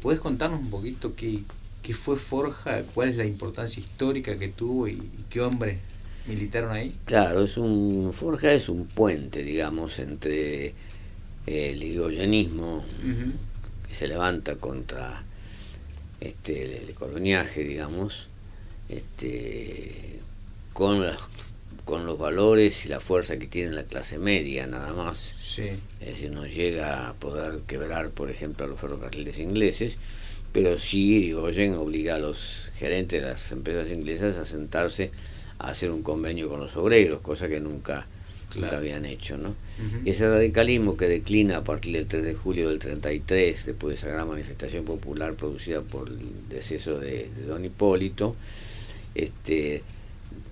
¿Puedes 0.00 0.20
contarnos 0.20 0.60
un 0.60 0.70
poquito 0.70 1.14
qué, 1.14 1.40
qué 1.82 1.92
fue 1.92 2.16
Forja, 2.16 2.82
cuál 2.94 3.10
es 3.10 3.16
la 3.16 3.26
importancia 3.26 3.80
histórica 3.80 4.38
que 4.38 4.48
tuvo 4.48 4.88
y, 4.88 4.92
y 4.92 5.24
qué 5.28 5.42
hombres 5.42 5.78
militaron 6.26 6.72
ahí? 6.72 6.96
Claro, 7.04 7.44
es 7.44 7.58
un 7.58 8.14
Forja 8.14 8.52
es 8.52 8.70
un 8.70 8.86
puente, 8.86 9.42
digamos, 9.42 9.98
entre 9.98 10.72
el 11.46 11.82
irigoyenismo 11.82 12.78
Ujú. 12.78 13.32
que 13.88 13.94
se 13.94 14.08
levanta 14.08 14.56
contra 14.56 15.22
este 16.20 16.82
el 16.82 16.94
coloniaje, 16.94 17.62
digamos, 17.62 18.26
este 18.88 20.20
con 20.72 21.04
las 21.04 21.18
con 21.84 22.04
los 22.04 22.18
valores 22.18 22.84
y 22.84 22.88
la 22.88 22.98
fuerza 22.98 23.38
que 23.38 23.46
tiene 23.46 23.70
la 23.70 23.84
clase 23.84 24.18
media 24.18 24.66
nada 24.66 24.92
más. 24.92 25.32
Sí, 25.40 25.68
Es 26.00 26.06
decir, 26.08 26.32
no 26.32 26.44
llega 26.44 27.08
a 27.08 27.12
poder 27.14 27.60
quebrar, 27.68 28.10
por 28.10 28.28
ejemplo, 28.28 28.64
a 28.64 28.68
los 28.68 28.80
ferrocarriles 28.80 29.38
ingleses, 29.38 29.96
pero 30.52 30.80
sí 30.80 31.14
Irigoyen 31.18 31.74
obliga 31.74 32.16
a 32.16 32.18
los 32.18 32.38
gerentes 32.76 33.22
de 33.22 33.28
las 33.28 33.52
empresas 33.52 33.88
inglesas 33.92 34.36
a 34.36 34.44
sentarse 34.44 35.12
a 35.60 35.68
hacer 35.68 35.92
un 35.92 36.02
convenio 36.02 36.48
con 36.48 36.58
los 36.58 36.74
obreros, 36.76 37.20
cosa 37.20 37.46
que 37.48 37.60
nunca, 37.60 38.06
Claro. 38.50 38.78
habían 38.78 39.04
hecho, 39.04 39.36
¿no? 39.36 39.50
Ujú. 39.50 40.02
Ese 40.04 40.28
radicalismo 40.28 40.96
que 40.96 41.08
declina 41.08 41.58
a 41.58 41.64
partir 41.64 41.92
del 41.94 42.06
3 42.06 42.24
de 42.24 42.34
julio 42.34 42.68
del 42.70 42.78
33, 42.78 43.66
después 43.66 43.90
de 43.90 43.98
esa 43.98 44.08
gran 44.14 44.28
manifestación 44.28 44.84
popular 44.84 45.34
producida 45.34 45.82
por 45.82 46.08
el 46.08 46.18
deceso 46.48 46.98
de, 46.98 47.28
de 47.36 47.42
don 47.46 47.64
Hipólito, 47.64 48.34
este, 49.14 49.82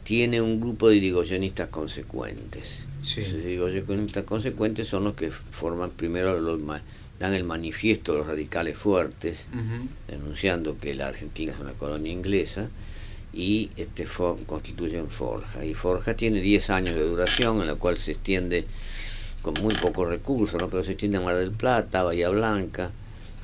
tiene 0.02 0.40
un 0.40 0.61
grupo 0.61 0.88
de 0.88 0.96
irigoyenistas 0.96 1.68
consecuentes. 1.68 2.80
Sí. 3.00 3.20
Esos 3.22 3.40
irigoyenistas 3.40 4.24
consecuentes 4.24 4.88
son 4.88 5.04
los 5.04 5.14
que 5.14 5.30
forman 5.30 5.90
primero, 5.90 6.38
los, 6.40 6.61
dan 7.18 7.33
el 7.35 7.44
manifiesto 7.44 8.12
de 8.12 8.18
los 8.18 8.26
radicales 8.26 8.76
fuertes, 8.76 9.44
Ujú. 9.52 9.88
denunciando 10.09 10.78
que 10.78 10.94
la 10.94 11.09
Argentina 11.09 11.52
es 11.52 11.61
una 11.61 11.72
colonia 11.72 12.12
inglesa 12.12 12.68
y 13.35 13.70
este 13.77 14.07
constituyen 14.47 15.09
Forja. 15.11 15.64
Y 15.64 15.75
Forja 15.75 16.14
tiene 16.14 16.40
10 16.40 16.70
años 16.70 16.94
de 16.94 17.03
duración, 17.03 17.61
en 17.61 17.66
la 17.66 17.75
cual 17.75 17.97
se 17.97 18.12
extiende 18.12 18.64
con 19.42 19.55
muy 19.62 19.75
pocos 19.75 20.09
recursos, 20.09 20.61
¿no? 20.61 20.68
pero 20.68 20.85
se 20.85 20.92
extiende 20.92 21.18
a 21.18 21.20
Mar 21.20 21.37
del 21.37 21.51
Plata, 21.51 22.03
Bahía 22.03 22.31
Blanca, 22.31 22.90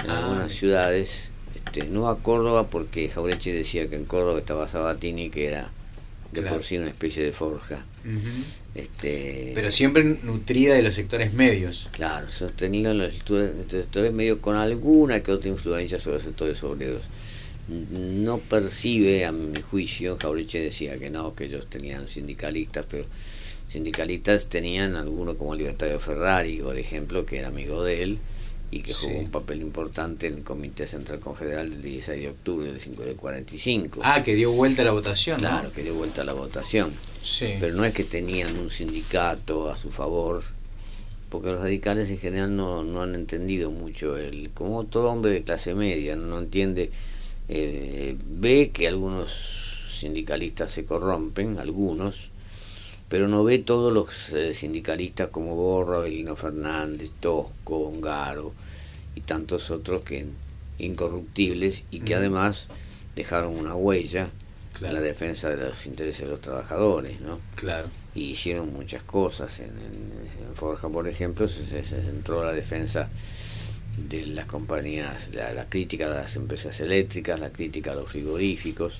en 0.04 0.10
Ah, 0.10 0.18
algunas 0.18 0.52
ciudades, 0.52 1.10
este, 1.54 1.86
no 1.88 2.08
a 2.08 2.18
Córdoba, 2.20 2.68
porque 2.68 3.08
Jaureche 3.10 3.52
decía 3.52 3.88
que 3.88 3.96
en 3.96 4.04
Córdoba 4.06 4.38
estaba 4.38 4.66
Sabatini, 4.68 5.28
que 5.30 5.46
era 5.46 5.70
de 6.32 6.40
Claro. 6.40 6.56
por 6.56 6.64
sí 6.64 6.78
una 6.78 6.88
especie 6.90 7.22
de 7.24 7.32
forja. 7.32 7.84
Este, 8.74 9.52
Pero 9.54 9.72
siempre 9.72 10.04
nutrida 10.04 10.74
de 10.74 10.82
los 10.82 10.94
sectores 10.94 11.32
medios. 11.32 11.88
Claro, 11.92 12.30
sostenido 12.30 12.92
en 12.92 12.98
los 12.98 13.12
sectores 13.12 14.12
medios 14.12 14.38
con 14.38 14.56
alguna 14.56 15.20
que 15.20 15.32
otra 15.32 15.48
influencia 15.48 15.98
sobre 15.98 16.16
los 16.16 16.24
sectores 16.24 16.62
obreros. 16.62 17.02
No 17.70 18.38
percibe, 18.38 19.24
a 19.24 19.32
mi 19.32 19.60
juicio, 19.62 20.16
Jaureche 20.20 20.60
decía 20.60 20.98
que 20.98 21.08
no, 21.10 21.34
que 21.34 21.44
ellos 21.44 21.68
tenían 21.68 22.08
sindicalistas, 22.08 22.84
pero 22.90 23.04
sindicalistas 23.68 24.48
tenían 24.48 24.96
alguno 24.96 25.36
como 25.36 25.54
Libertario 25.54 26.00
Ferrari, 26.00 26.58
por 26.58 26.76
ejemplo, 26.78 27.24
que 27.24 27.38
era 27.38 27.48
amigo 27.48 27.84
de 27.84 28.02
él 28.02 28.18
y 28.72 28.80
que 28.82 28.92
jugó 28.94 29.18
un 29.18 29.30
papel 29.30 29.62
importante 29.62 30.26
en 30.28 30.34
el 30.38 30.44
Comité 30.44 30.86
Central 30.86 31.18
Confederal 31.20 31.70
del 31.70 31.82
16 31.82 32.20
de 32.22 32.28
octubre 32.28 32.66
del 32.70 32.80
5 32.80 33.02
del 33.02 33.16
45. 33.16 34.00
Ah, 34.04 34.22
que 34.24 34.34
dio 34.34 34.52
vuelta 34.52 34.82
a 34.82 34.84
la 34.84 34.92
votación, 34.92 35.40
¿no? 35.40 35.48
claro, 35.48 35.72
que 35.72 35.82
dio 35.82 35.94
vuelta 35.94 36.22
a 36.22 36.24
la 36.24 36.32
votación 36.32 36.92
Sí. 37.22 37.54
pero 37.60 37.74
no 37.74 37.84
es 37.84 37.92
que 37.92 38.04
tenían 38.04 38.56
un 38.58 38.70
sindicato 38.70 39.70
a 39.70 39.76
su 39.76 39.90
favor, 39.90 40.42
porque 41.30 41.48
los 41.48 41.60
radicales 41.60 42.10
en 42.10 42.18
general 42.18 42.56
no, 42.56 42.82
no 42.84 43.02
han 43.02 43.14
entendido 43.14 43.70
mucho, 43.70 44.16
el 44.16 44.50
como 44.54 44.84
todo 44.84 45.10
hombre 45.10 45.32
de 45.32 45.42
clase 45.42 45.74
media, 45.74 46.14
no 46.16 46.38
entiende, 46.38 46.90
eh, 47.52 48.16
ve 48.24 48.70
que 48.72 48.86
algunos 48.88 49.30
sindicalistas 49.98 50.70
se 50.72 50.84
corrompen, 50.84 51.58
algunos, 51.58 52.16
pero 53.08 53.26
no 53.28 53.42
ve 53.44 53.58
todos 53.58 53.92
los 53.92 54.30
eh, 54.32 54.54
sindicalistas 54.54 55.28
como 55.30 55.56
Borra, 55.56 55.96
Abelino 55.96 56.36
Fernández, 56.36 57.10
Tosco, 57.20 57.88
Ongaro 57.88 58.52
y 59.16 59.20
tantos 59.22 59.70
otros 59.72 60.02
que 60.02 60.26
incorruptibles 60.78 61.84
y 61.90 62.00
que 62.00 62.14
además 62.14 62.66
dejaron 63.16 63.56
una 63.56 63.74
huella 63.74 64.28
Claro. 64.72 64.96
en 64.96 65.02
la 65.02 65.06
defensa 65.08 65.50
de 65.50 65.56
los 65.68 65.84
intereses 65.84 66.22
de 66.22 66.28
los 66.30 66.40
trabajadores, 66.40 67.20
¿no? 67.20 67.40
Claro. 67.56 67.88
Y 68.14 68.30
hicieron 68.30 68.72
muchas 68.72 69.02
cosas. 69.02 69.58
En, 69.58 69.66
en- 69.66 70.46
en 70.48 70.54
Forja, 70.54 70.88
por 70.88 71.06
ejemplo, 71.08 71.48
se, 71.48 71.66
se- 71.66 71.84
se 71.84 72.00
centró 72.02 72.44
la 72.44 72.52
defensa 72.52 73.10
de 74.08 74.26
las 74.26 74.46
compañías, 74.46 75.30
la, 75.32 75.52
la 75.52 75.66
crítica 75.66 76.06
a 76.06 76.22
las 76.22 76.36
empresas 76.36 76.78
eléctricas, 76.80 77.38
la 77.38 77.50
crítica 77.50 77.92
a 77.92 77.94
los 77.94 78.10
frigoríficos, 78.10 78.94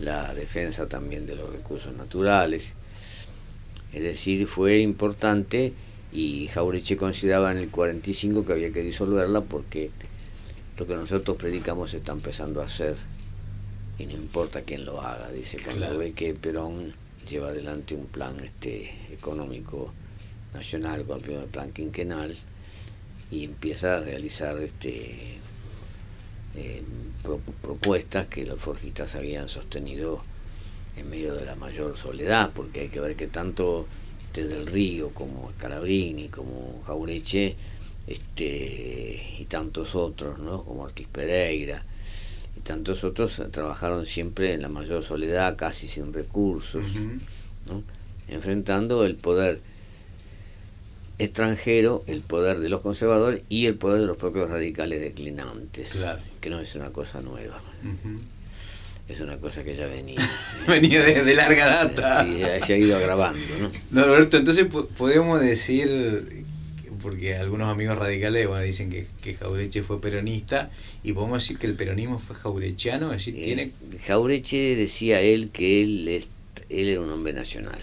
la 0.00 0.34
defensa 0.34 0.86
también 0.86 1.26
de 1.26 1.34
los 1.34 1.50
recursos 1.50 1.94
naturales. 1.96 2.64
Es 3.92 4.02
decir, 4.02 4.46
fue 4.46 4.80
importante 4.80 5.72
y 6.12 6.48
Jaureche 6.48 6.96
consideraba 6.96 7.52
en 7.52 7.58
el 7.58 7.68
45 7.70 8.44
que 8.44 8.52
había 8.52 8.72
que 8.72 8.82
disolverla 8.82 9.40
porque 9.42 9.90
lo 10.78 10.86
que 10.86 10.94
nosotros 10.94 11.36
predicamos 11.38 11.90
se 11.92 11.98
está 11.98 12.12
empezando 12.12 12.60
a 12.60 12.66
hacer 12.66 12.96
y 13.98 14.04
no 14.04 14.12
importa 14.12 14.60
quién 14.60 14.84
lo 14.84 15.00
haga, 15.00 15.30
dice, 15.30 15.56
cuando 15.62 15.86
Claro. 15.86 15.98
ve 15.98 16.12
que 16.12 16.34
Perón 16.34 16.92
lleva 17.28 17.48
adelante 17.48 17.94
un 17.94 18.06
plan 18.06 18.38
este 18.44 18.90
económico 19.10 19.92
nacional, 20.52 21.04
con 21.04 21.16
el 21.18 21.22
primer 21.24 21.46
plan 21.46 21.70
quinquenal, 21.70 22.36
y 23.30 23.44
empieza 23.44 23.96
a 23.96 24.00
realizar 24.00 24.56
este 24.58 25.38
eh, 26.56 26.82
pro- 27.22 27.40
propuestas 27.62 28.26
que 28.28 28.44
los 28.46 28.60
forjistas 28.60 29.14
habían 29.14 29.48
sostenido 29.48 30.22
en 30.96 31.10
medio 31.10 31.34
de 31.34 31.44
la 31.44 31.54
mayor 31.56 31.96
soledad, 31.96 32.50
porque 32.54 32.80
hay 32.82 32.88
que 32.88 33.00
ver 33.00 33.16
que 33.16 33.26
tanto 33.26 33.86
desde 34.32 34.56
el 34.56 34.66
Río 34.66 35.10
como 35.10 35.52
Calabrini, 35.58 36.28
como 36.28 36.82
Jaureche, 36.86 37.56
este, 38.06 39.34
y 39.38 39.44
tantos 39.46 39.94
otros, 39.94 40.38
¿no? 40.38 40.62
como 40.64 40.82
Ortiz 40.82 41.08
Pereira, 41.08 41.84
y 42.56 42.60
tantos 42.60 43.04
otros 43.04 43.42
trabajaron 43.50 44.06
siempre 44.06 44.54
en 44.54 44.62
la 44.62 44.68
mayor 44.68 45.04
soledad, 45.04 45.56
casi 45.56 45.88
sin 45.88 46.12
recursos. 46.12 46.82
¿no? 47.66 47.82
enfrentando 48.28 49.04
el 49.04 49.14
poder 49.16 49.60
extranjero, 51.18 52.04
el 52.06 52.20
poder 52.20 52.60
de 52.60 52.68
los 52.68 52.80
conservadores 52.82 53.42
y 53.48 53.66
el 53.66 53.74
poder 53.74 54.00
de 54.02 54.06
los 54.06 54.16
propios 54.16 54.50
radicales 54.50 55.00
declinantes, 55.00 55.90
Claro. 55.90 56.20
que 56.40 56.50
no 56.50 56.60
es 56.60 56.74
una 56.74 56.90
cosa 56.90 57.20
nueva, 57.22 57.62
es 59.08 59.20
una 59.20 59.36
cosa 59.38 59.62
que 59.64 59.76
ya 59.76 59.86
venía. 59.86 60.20
Venía 60.68 61.02
de, 61.02 61.22
de 61.22 61.34
larga 61.34 61.66
data. 61.66 62.24
Sí, 62.26 62.38
ya 62.40 62.66
se 62.66 62.74
ha 62.74 62.78
ido 62.78 62.96
agravando, 62.96 63.40
¿no? 63.60 63.70
No, 63.92 64.04
Roberto, 64.06 64.36
entonces 64.36 64.66
po- 64.66 64.86
podemos 64.88 65.40
decir, 65.40 65.86
que- 66.82 66.90
porque 67.00 67.36
algunos 67.36 67.68
amigos 67.68 67.96
radicales 67.96 68.48
bueno, 68.48 68.64
dicen 68.64 68.90
que, 68.90 69.06
que 69.22 69.34
Jaureche 69.34 69.82
fue 69.84 70.00
peronista, 70.00 70.70
y 71.04 71.12
podemos 71.12 71.42
decir 71.42 71.56
que 71.56 71.66
el 71.68 71.74
peronismo 71.76 72.18
fue 72.18 72.34
jaurechiano, 72.36 73.12
es 73.12 73.24
decir, 73.24 73.36
Eh, 73.40 73.44
tiene... 73.44 73.70
Jaureche 74.06 74.74
decía 74.76 75.20
él 75.20 75.50
que 75.50 75.82
él, 75.82 76.08
él 76.68 76.88
era 76.88 77.00
un 77.00 77.10
hombre 77.10 77.32
nacional, 77.32 77.78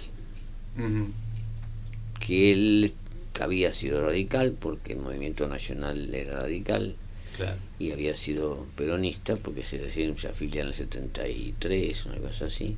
que 2.20 2.52
él 2.52 2.94
había 3.42 3.74
sido 3.74 4.02
radical 4.06 4.52
porque 4.60 4.94
el 4.94 5.00
movimiento 5.00 5.48
nacional 5.48 6.14
era 6.14 6.42
radical 6.42 6.96
Claro. 7.36 7.58
y 7.80 7.92
había 7.92 8.16
sido 8.16 8.68
peronista 8.76 9.36
porque 9.38 9.64
se, 9.64 9.80
decía- 9.80 10.14
se 10.18 10.28
afilia 10.28 10.62
en 10.62 10.68
el 10.68 10.74
73, 10.76 12.06
una 12.06 12.18
cosa 12.18 12.46
así, 12.46 12.76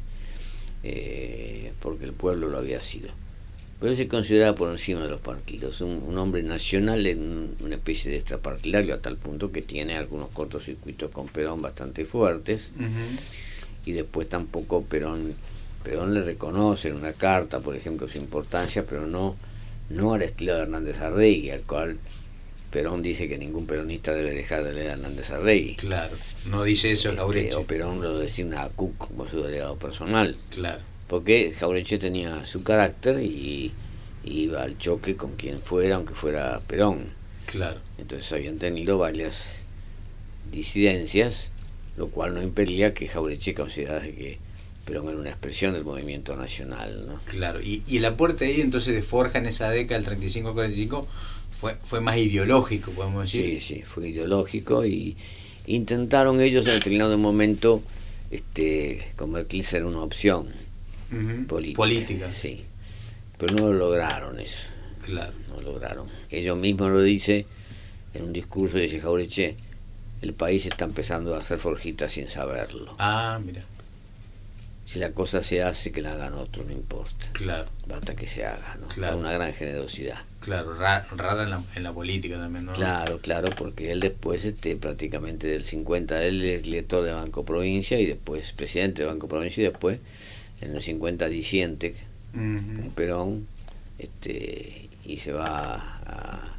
eh, 0.83 1.73
porque 1.81 2.05
el 2.05 2.13
pueblo 2.13 2.49
lo 2.49 2.57
había 2.59 2.81
sido. 2.81 3.09
Pero 3.81 3.95
se 3.95 4.07
consideraba 4.07 4.55
por 4.55 4.71
encima 4.71 5.01
de 5.03 5.09
los 5.09 5.19
partidos, 5.19 5.81
un, 5.81 6.01
un 6.07 6.17
hombre 6.17 6.41
nacional 6.43 7.05
en 7.05 7.55
una 7.59 7.75
especie 7.75 8.09
de 8.11 8.17
extrapartidario 8.17 8.93
a 8.95 8.99
tal 9.01 9.17
punto 9.17 9.51
que 9.51 9.61
tiene 9.61 9.95
algunos 9.97 10.29
cortocircuitos 10.29 11.11
con 11.11 11.27
Perón 11.27 11.61
bastante 11.61 12.05
fuertes 12.05 12.69
y 13.85 13.91
después 13.91 14.29
tampoco 14.29 14.83
Perón 14.83 15.33
Perón 15.83 16.13
le 16.13 16.23
reconoce 16.23 16.87
en 16.87 16.95
una 16.95 17.13
carta, 17.13 17.59
por 17.59 17.75
ejemplo, 17.75 18.07
su 18.07 18.17
importancia, 18.17 18.85
pero 18.89 19.05
no 19.05 19.35
no 19.89 20.13
al 20.13 20.21
estilo 20.23 20.55
de 20.55 20.63
Hernández 20.63 20.99
Arregui, 21.01 21.49
al 21.51 21.61
cual 21.61 21.97
Perón 22.71 23.01
dice 23.01 23.27
que 23.29 23.37
ningún 23.37 23.65
peronista 23.67 24.13
debe 24.13 24.31
dejar 24.31 24.63
de 24.63 24.73
leer 24.73 24.89
a 24.89 24.93
Hernández 24.93 25.29
Arregui. 25.31 25.75
Claro, 25.75 26.15
no 26.45 26.63
dice 26.63 26.91
eso 26.91 27.09
Este, 27.09 27.19
Jaureche. 27.21 27.55
o 27.55 27.63
Perón 27.63 28.01
lo 28.01 28.19
designa 28.19 28.63
a 28.63 28.69
Cook 28.69 28.97
como 28.97 29.27
su 29.27 29.41
delegado 29.41 29.77
personal, 29.77 30.35
Claro, 30.49 30.81
porque 31.07 31.53
Jaureche 31.57 31.97
tenía 31.99 32.45
su 32.45 32.63
carácter 32.63 33.21
y 33.21 33.71
iba 34.23 34.63
al 34.63 34.77
choque 34.79 35.15
con 35.15 35.35
quien 35.35 35.59
fuera, 35.59 35.95
aunque 35.95 36.15
fuera 36.15 36.59
Perón. 36.67 37.09
claro. 37.45 37.79
Entonces 37.97 38.31
habían 38.33 38.57
tenido 38.57 38.97
varias 38.97 39.55
disidencias, 40.51 41.49
lo 41.97 42.07
cual 42.09 42.33
no 42.33 42.41
impedía 42.41 42.93
que 42.93 43.07
Jaureche 43.07 43.53
considerase 43.53 44.13
que 44.15 44.39
Perón 44.85 45.09
era 45.09 45.17
una 45.17 45.29
expresión 45.31 45.73
del 45.73 45.83
movimiento 45.83 46.35
nacional. 46.35 47.05
¿no? 47.07 47.19
Claro, 47.25 47.59
y, 47.61 47.83
y 47.87 47.97
el 47.97 48.05
aporte 48.05 48.45
ahí 48.45 48.61
entonces 48.61 48.93
de 48.93 49.01
Forja 49.01 49.39
en 49.39 49.47
esa 49.47 49.69
década, 49.69 49.99
del 50.01 50.19
35-45, 50.19 51.05
fue, 51.59 51.75
fue 51.83 52.01
más 52.01 52.17
ideológico, 52.17 52.91
podemos 52.91 53.29
Sí, 53.29 53.41
decir. 53.55 53.61
sí, 53.77 53.83
fue 53.83 54.09
ideológico 54.09 54.85
y 54.85 55.17
intentaron 55.67 56.41
ellos 56.41 56.65
en 56.67 56.73
determinado 56.75 57.17
momento 57.17 57.81
este, 58.31 59.07
convertirse 59.15 59.77
en 59.77 59.85
una 59.85 60.01
opción 60.01 60.47
política. 61.47 61.77
Política, 61.77 62.31
Sí, 62.33 62.61
pero 63.37 63.55
no 63.55 63.67
lo 63.67 63.73
lograron 63.73 64.39
eso, 64.39 64.57
claro. 65.03 65.31
no 65.49 65.55
lo 65.61 65.71
lograron. 65.73 66.07
Ellos 66.29 66.57
mismos 66.59 66.91
lo 66.91 67.01
dice 67.01 67.45
en 68.13 68.23
un 68.23 68.33
discurso, 68.33 68.77
dice 68.77 68.99
Jaureche, 68.99 69.55
el 70.21 70.33
país 70.33 70.65
está 70.65 70.85
empezando 70.85 71.35
a 71.35 71.39
hacer 71.39 71.57
forjitas 71.57 72.11
sin 72.11 72.29
saberlo. 72.29 72.95
Ah, 72.99 73.39
mira, 73.43 73.63
Si 74.85 74.99
la 74.99 75.11
cosa 75.11 75.41
se 75.43 75.63
hace, 75.63 75.91
que 75.91 76.01
la 76.01 76.13
hagan 76.13 76.33
otros, 76.35 76.65
no 76.65 76.71
importa. 76.71 77.27
claro, 77.33 77.65
Basta 77.87 78.15
que 78.15 78.27
se 78.27 78.45
haga, 78.45 78.77
¿no? 78.79 78.87
Claro. 78.87 79.13
Con 79.15 79.25
una 79.25 79.33
gran 79.33 79.53
generosidad. 79.53 80.19
claro, 80.39 80.75
ra- 80.75 81.07
rara 81.15 81.43
en 81.43 81.49
la, 81.49 81.63
en 81.75 81.83
la 81.83 81.91
política 81.91 82.37
también, 82.37 82.65
¿no? 82.65 82.73
Claro, 82.73 83.19
claro, 83.19 83.47
porque 83.57 83.91
él 83.91 83.99
después, 83.99 84.45
este, 84.45 84.75
prácticamente 84.75 85.47
del 85.47 85.63
50, 85.65 86.23
él 86.23 86.43
es 86.45 86.63
director 86.63 87.03
de 87.03 87.11
Banco 87.13 87.43
Provincia 87.43 87.99
y 87.99 88.05
después 88.05 88.51
presidente 88.53 89.01
de 89.01 89.07
Banco 89.07 89.27
Provincia 89.27 89.61
y 89.61 89.67
después 89.67 89.99
en 90.61 90.75
el 90.75 90.81
50 90.81 91.27
disiente 91.29 91.95
con 92.31 92.79
Ujú. 92.85 92.91
Perón 92.91 93.47
este, 93.97 94.87
y 95.03 95.17
se 95.17 95.31
va 95.31 95.75
a 96.05 96.54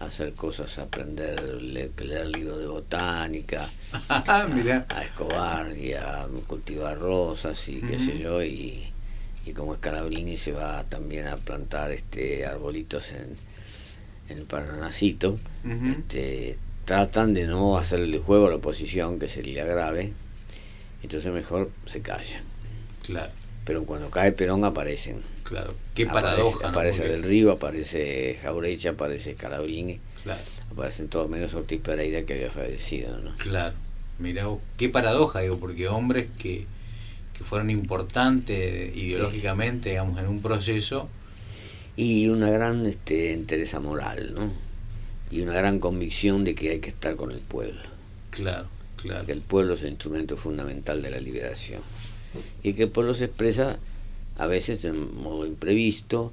hacer 0.00 0.34
cosas, 0.34 0.78
a 0.78 0.82
aprender, 0.82 1.40
le- 1.62 1.90
leer 2.04 2.26
libros 2.26 2.58
de 2.60 2.66
botánica, 2.66 3.68
Ah, 4.08 4.46
mira, 4.52 4.86
a 4.90 5.02
Escobar 5.04 5.76
y 5.76 5.92
a 5.94 6.26
cultivar 6.46 6.98
rosas 6.98 7.68
y 7.68 7.80
qué 7.80 7.98
sé 7.98 8.18
yo 8.18 8.42
y, 8.42 8.90
y 9.46 9.52
como 9.52 9.74
Scalabrini 9.76 10.36
se 10.36 10.52
va 10.52 10.84
también 10.84 11.28
a 11.28 11.36
plantar 11.36 11.92
este 11.92 12.44
arbolitos 12.44 13.10
en, 13.10 13.36
en 14.28 14.38
el 14.38 14.44
Paranacito 14.44 15.38
este, 15.98 16.58
tratan 16.84 17.32
de 17.34 17.46
no 17.46 17.78
hacerle 17.78 18.18
juego 18.18 18.46
a 18.46 18.50
la 18.50 18.56
oposición 18.56 19.18
que 19.18 19.28
sería 19.28 19.64
grave 19.64 20.12
entonces 21.02 21.32
mejor 21.32 21.70
se 21.86 22.00
callan. 22.00 22.42
Claro, 23.02 23.30
pero 23.66 23.84
cuando 23.84 24.10
cae 24.10 24.32
Perón 24.32 24.64
aparecen. 24.64 25.22
Claro. 25.42 25.74
Qué 25.94 26.06
Aparece- 26.08 26.12
paradoja, 26.12 26.68
aparece 26.68 27.08
Del 27.08 27.22
Río 27.22 27.52
aparece 27.52 28.38
Jaureche 28.42 28.88
aparece 28.88 29.34
Scalabrini 29.34 29.98
Claro, 30.24 30.40
aparecen 30.72 31.08
todos 31.08 31.28
menos 31.30 31.54
Ortiz 31.54 31.80
Pereira 31.80 32.22
que 32.24 32.34
había 32.34 32.50
fallecido 32.50 33.18
¿no? 33.20 33.34
claro. 33.36 33.74
Mira, 34.18 34.46
vos, 34.46 34.60
qué 34.76 34.88
paradoja, 34.88 35.40
digo, 35.40 35.58
porque 35.58 35.88
hombres 35.88 36.28
que, 36.38 36.66
que 37.36 37.42
fueron 37.44 37.68
importantes 37.70 38.96
ideológicamente, 38.96 39.90
digamos, 39.90 40.20
en 40.20 40.28
un 40.28 40.40
proceso, 40.40 41.08
y 41.96 42.28
una 42.28 42.48
gran 42.48 42.86
este, 42.86 43.32
entereza 43.32 43.80
moral, 43.80 44.32
¿no? 44.34 44.52
Y 45.32 45.40
una 45.40 45.52
gran 45.54 45.80
convicción 45.80 46.44
de 46.44 46.54
que 46.54 46.70
hay 46.70 46.78
que 46.78 46.90
estar 46.90 47.16
con 47.16 47.32
el 47.32 47.40
pueblo, 47.40 47.82
claro, 48.30 48.68
claro. 48.96 49.26
que 49.26 49.32
el 49.32 49.40
pueblo 49.40 49.74
es 49.74 49.82
el 49.82 49.88
instrumento 49.90 50.36
fundamental 50.36 51.02
de 51.02 51.10
la 51.10 51.18
liberación. 51.18 51.80
Y 52.62 52.74
que 52.74 52.84
el 52.84 52.90
pueblo 52.90 53.14
se 53.14 53.24
expresa 53.24 53.78
a 54.38 54.46
veces 54.46 54.82
de 54.82 54.92
modo 54.92 55.46
imprevisto, 55.46 56.32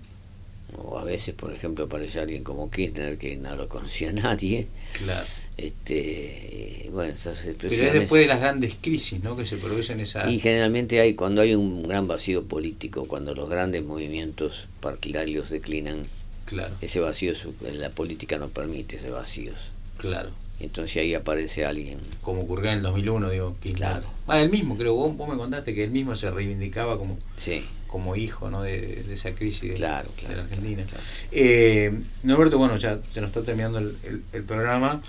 o 0.78 0.98
a 0.98 1.04
veces, 1.04 1.36
por 1.36 1.54
ejemplo, 1.54 1.86
aparece 1.86 2.20
alguien 2.20 2.44
como 2.44 2.72
Kirchner 2.72 3.18
que 3.18 3.36
no 3.36 3.56
lo 3.56 3.68
conocía 3.68 4.12
nadie. 4.14 4.68
Claro. 4.98 5.26
Este, 5.58 6.90
bueno, 6.92 7.14
esas 7.14 7.38
Pero 7.40 7.52
expresiones. 7.52 7.88
es 7.88 7.94
después 8.00 8.22
de 8.22 8.28
las 8.28 8.40
grandes 8.40 8.78
crisis, 8.80 9.22
¿no? 9.24 9.36
Que 9.36 9.46
se 9.46 9.58
producen 9.58 10.00
esas... 10.00 10.32
Y 10.32 10.40
generalmente 10.40 11.00
hay, 11.00 11.14
cuando 11.14 11.42
hay 11.42 11.56
un 11.56 11.84
gran 11.88 12.08
vacío 12.08 12.44
político, 12.46 13.06
cuando 13.06 13.34
los 13.36 13.50
grandes 13.50 13.84
movimientos 13.84 14.68
partidarios 14.80 15.50
declinan, 15.50 16.06
Claro, 16.46 16.76
ese 16.82 17.00
vacío, 17.00 17.34
su- 17.36 17.54
la 17.74 17.90
política 17.90 18.38
no 18.38 18.50
permite 18.50 18.98
ese 18.98 19.10
vacío. 19.10 19.54
claro. 19.98 20.30
Entonces 20.60 20.98
ahí 20.98 21.16
aparece 21.16 21.66
alguien. 21.66 21.98
Como 22.22 22.42
ocurrió 22.42 22.70
en 22.70 22.78
el 22.78 22.84
2001, 22.84 23.30
digo, 23.32 23.56
Kirchner. 23.64 23.78
Claro. 23.94 24.06
Ah, 24.28 24.40
él 24.42 24.52
mismo, 24.52 24.78
creo, 24.78 24.94
vos, 24.94 25.18
vos 25.18 25.28
me 25.28 25.36
contaste 25.36 25.74
que 25.74 25.84
él 25.84 25.90
mismo 25.90 26.16
se 26.16 26.30
reivindicaba 26.30 27.00
como, 27.00 27.18
Sí, 27.36 27.64
como 27.91 28.15
hijo, 28.15 28.49
¿no? 28.49 28.62
De, 28.63 29.04
de 29.04 29.13
esa 29.13 29.36
crisis 29.36 29.69
de, 29.71 29.75
claro, 29.75 30.10
de 30.15 30.21
claro. 30.21 30.36
la 30.38 30.41
Argentina. 30.43 30.84
claro. 30.89 31.04
Eh, 31.32 31.99
Norberto, 32.23 32.58
bueno, 32.58 32.77
ya 32.77 32.99
se 33.12 33.21
nos 33.21 33.30
está 33.30 33.43
terminando 33.43 33.77
el, 33.80 33.95
el- 34.04 34.21
el 34.34 34.43
programa. 34.43 35.04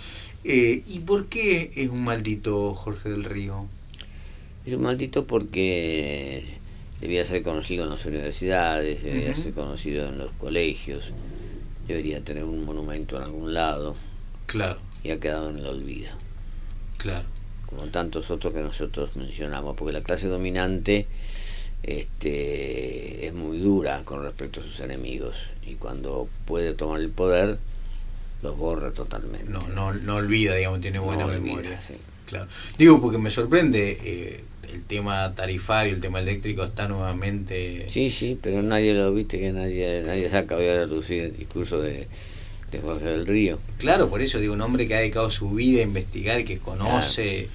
Eh, 0.44 0.82
¿Y 0.88 0.98
por 1.00 1.26
qué 1.28 1.72
es 1.76 1.88
un 1.88 2.02
maldito 2.04 2.74
Jorge 2.74 3.08
del 3.08 3.24
Río? 3.24 3.66
Es 4.66 4.74
un 4.74 4.82
maldito 4.82 5.26
porque 5.26 6.44
debía 7.00 7.24
ser 7.26 7.42
conocido 7.42 7.84
en 7.84 7.90
las 7.90 8.04
universidades, 8.04 9.02
debía 9.02 9.34
ser 9.34 9.52
conocido 9.52 10.08
en 10.08 10.18
los 10.18 10.32
colegios, 10.32 11.04
debería 11.86 12.20
tener 12.20 12.44
un 12.44 12.64
monumento 12.64 13.16
en 13.16 13.22
algún 13.24 13.54
lado 13.54 13.96
Claro, 14.46 14.78
y 15.02 15.10
ha 15.10 15.18
quedado 15.20 15.50
en 15.50 15.58
el 15.60 15.66
olvido. 15.66 16.10
claro. 16.98 17.24
como 17.66 17.86
tantos 17.86 18.30
otros 18.30 18.52
que 18.52 18.60
nosotros 18.60 19.16
mencionamos, 19.16 19.76
porque 19.76 19.92
la 19.92 20.02
clase 20.02 20.28
dominante 20.28 21.06
este, 21.82 23.26
es 23.26 23.32
muy 23.34 23.58
dura 23.58 24.02
con 24.04 24.22
respecto 24.22 24.60
a 24.60 24.62
sus 24.62 24.80
enemigos 24.80 25.34
y 25.66 25.74
cuando 25.74 26.28
puede 26.46 26.74
tomar 26.74 27.00
el 27.00 27.10
poder 27.10 27.58
los 28.42 28.56
borra 28.56 28.92
totalmente. 28.92 29.50
No, 29.50 29.68
no, 29.68 29.92
no 29.92 30.16
olvida, 30.16 30.54
digamos, 30.56 30.80
tiene 30.80 30.98
No 30.98 31.04
buena 31.04 31.26
olvida, 31.26 31.40
memoria. 31.40 31.80
sí. 31.80 31.94
Claro. 32.26 32.46
Digo, 32.78 33.00
porque 33.00 33.18
me 33.18 33.30
sorprende 33.30 33.98
eh, 34.02 34.44
el 34.72 34.82
tema 34.84 35.34
tarifario, 35.34 35.94
el 35.94 36.00
tema 36.00 36.18
eléctrico 36.20 36.64
está 36.64 36.88
nuevamente... 36.88 37.88
Sí, 37.90 38.10
sí, 38.10 38.38
pero 38.40 38.62
nadie 38.62 38.94
lo 38.94 39.12
viste 39.12 39.38
que 39.38 39.52
nadie 39.52 40.02
nadie 40.06 40.30
saca 40.30 40.56
hoy 40.56 40.66
a 40.66 40.74
reducir 40.74 41.24
el 41.24 41.36
discurso 41.36 41.80
de 41.80 42.06
de 42.72 42.80
Jorge 42.80 43.04
del 43.04 43.26
Río. 43.26 43.58
Claro, 43.76 44.08
por 44.08 44.22
eso 44.22 44.38
digo, 44.38 44.54
un 44.54 44.62
hombre 44.62 44.88
que 44.88 44.94
ha 44.94 45.00
dedicado 45.00 45.30
su 45.30 45.50
vida 45.50 45.80
a 45.80 45.82
investigar, 45.84 46.42
que 46.44 46.58
conoce 46.58 47.48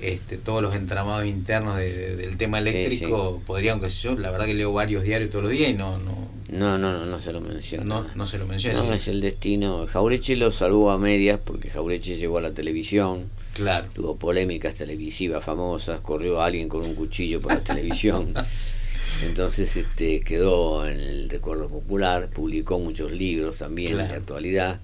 este, 0.00 0.36
todos 0.38 0.62
los 0.62 0.74
entramados 0.74 1.26
internos 1.26 1.76
de- 1.76 1.92
de- 1.92 2.16
del 2.16 2.36
tema 2.36 2.60
Sí, 2.62 2.68
eléctrico, 2.68 3.42
podría, 3.46 3.72
aunque 3.72 3.90
sé 3.90 4.00
yo, 4.02 4.14
la 4.16 4.30
verdad 4.30 4.46
que 4.46 4.54
leo 4.54 4.72
varios 4.72 5.02
diarios 5.02 5.30
todos 5.30 5.44
los 5.44 5.52
días 5.52 5.70
y 5.70 5.74
no, 5.74 5.98
no, 5.98 6.28
No, 6.50 6.78
no, 6.78 6.92
no, 6.92 7.04
no 7.06 7.20
se 7.20 7.32
lo 7.32 7.40
menciona. 7.40 7.84
no, 7.84 8.06
no 8.14 8.26
se 8.26 8.38
lo 8.38 8.46
menciona. 8.46 8.78
No, 8.82 8.92
sí. 8.92 8.98
es 8.98 9.08
el 9.08 9.20
destino. 9.20 9.86
Jaureche 9.86 10.34
lo 10.36 10.50
salvó 10.50 10.90
a 10.90 10.98
medias 10.98 11.38
porque 11.44 11.68
Jaureche 11.70 12.16
llegó 12.16 12.38
a 12.38 12.42
la 12.42 12.52
televisión, 12.52 13.24
Claro. 13.54 13.86
tuvo 13.92 14.16
polémicas 14.16 14.74
televisivas 14.76 15.44
famosas, 15.44 16.00
corrió 16.00 16.40
a 16.40 16.46
alguien 16.46 16.68
con 16.68 16.82
un 16.84 16.94
cuchillo 16.94 17.40
por 17.40 17.52
la 17.54 17.60
televisión. 17.60 18.32
Entonces 19.24 19.76
este 19.76 20.20
quedó 20.20 20.86
en 20.86 21.00
el 21.00 21.28
recuerdo 21.28 21.68
popular, 21.68 22.28
publicó 22.28 22.78
muchos 22.78 23.10
libros 23.10 23.58
también 23.58 23.92
Claro. 23.94 24.08
de 24.08 24.14
actualidad. 24.16 24.80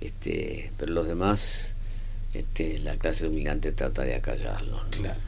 Este, 0.00 0.70
pero 0.78 0.92
los 0.92 1.06
demás 1.06 1.69
este, 2.34 2.78
la 2.78 2.96
clase 2.96 3.24
dominante 3.26 3.72
trata 3.72 4.02
de 4.02 4.14
acallarlos. 4.14 4.82
¿no? 4.82 4.90
Claro. 4.90 5.20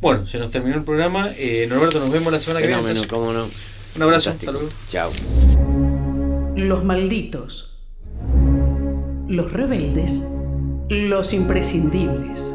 Bueno, 0.00 0.26
se 0.26 0.38
nos 0.38 0.50
terminó 0.50 0.76
el 0.76 0.84
programa. 0.84 1.30
Eh, 1.36 1.66
Norberto, 1.68 2.00
nos 2.00 2.10
vemos 2.10 2.32
la 2.32 2.40
semana 2.40 2.60
que 2.60 2.68
viene. 2.68 2.80
Entonces. 2.80 3.06
cómo 3.06 3.32
no. 3.32 3.48
Un 3.96 4.02
abrazo, 4.02 4.30
Fantástico. 4.30 4.50
hasta 4.50 4.52
luego. 4.52 4.68
Chao. 4.88 5.12
Los 6.56 6.84
malditos. 6.84 7.76
Los 9.28 9.52
rebeldes. 9.52 10.22
Los 10.88 11.32
imprescindibles. 11.34 12.54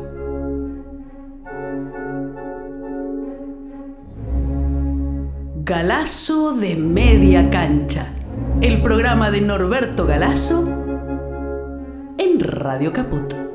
Galazo 5.64 6.54
de 6.54 6.76
media 6.76 7.50
cancha. 7.50 8.08
El 8.62 8.82
programa 8.82 9.32
de 9.32 9.42
Norberto 9.42 10.06
Galazo 10.06 10.68
en 12.18 12.40
Radio 12.40 12.94
Caput. 12.94 13.55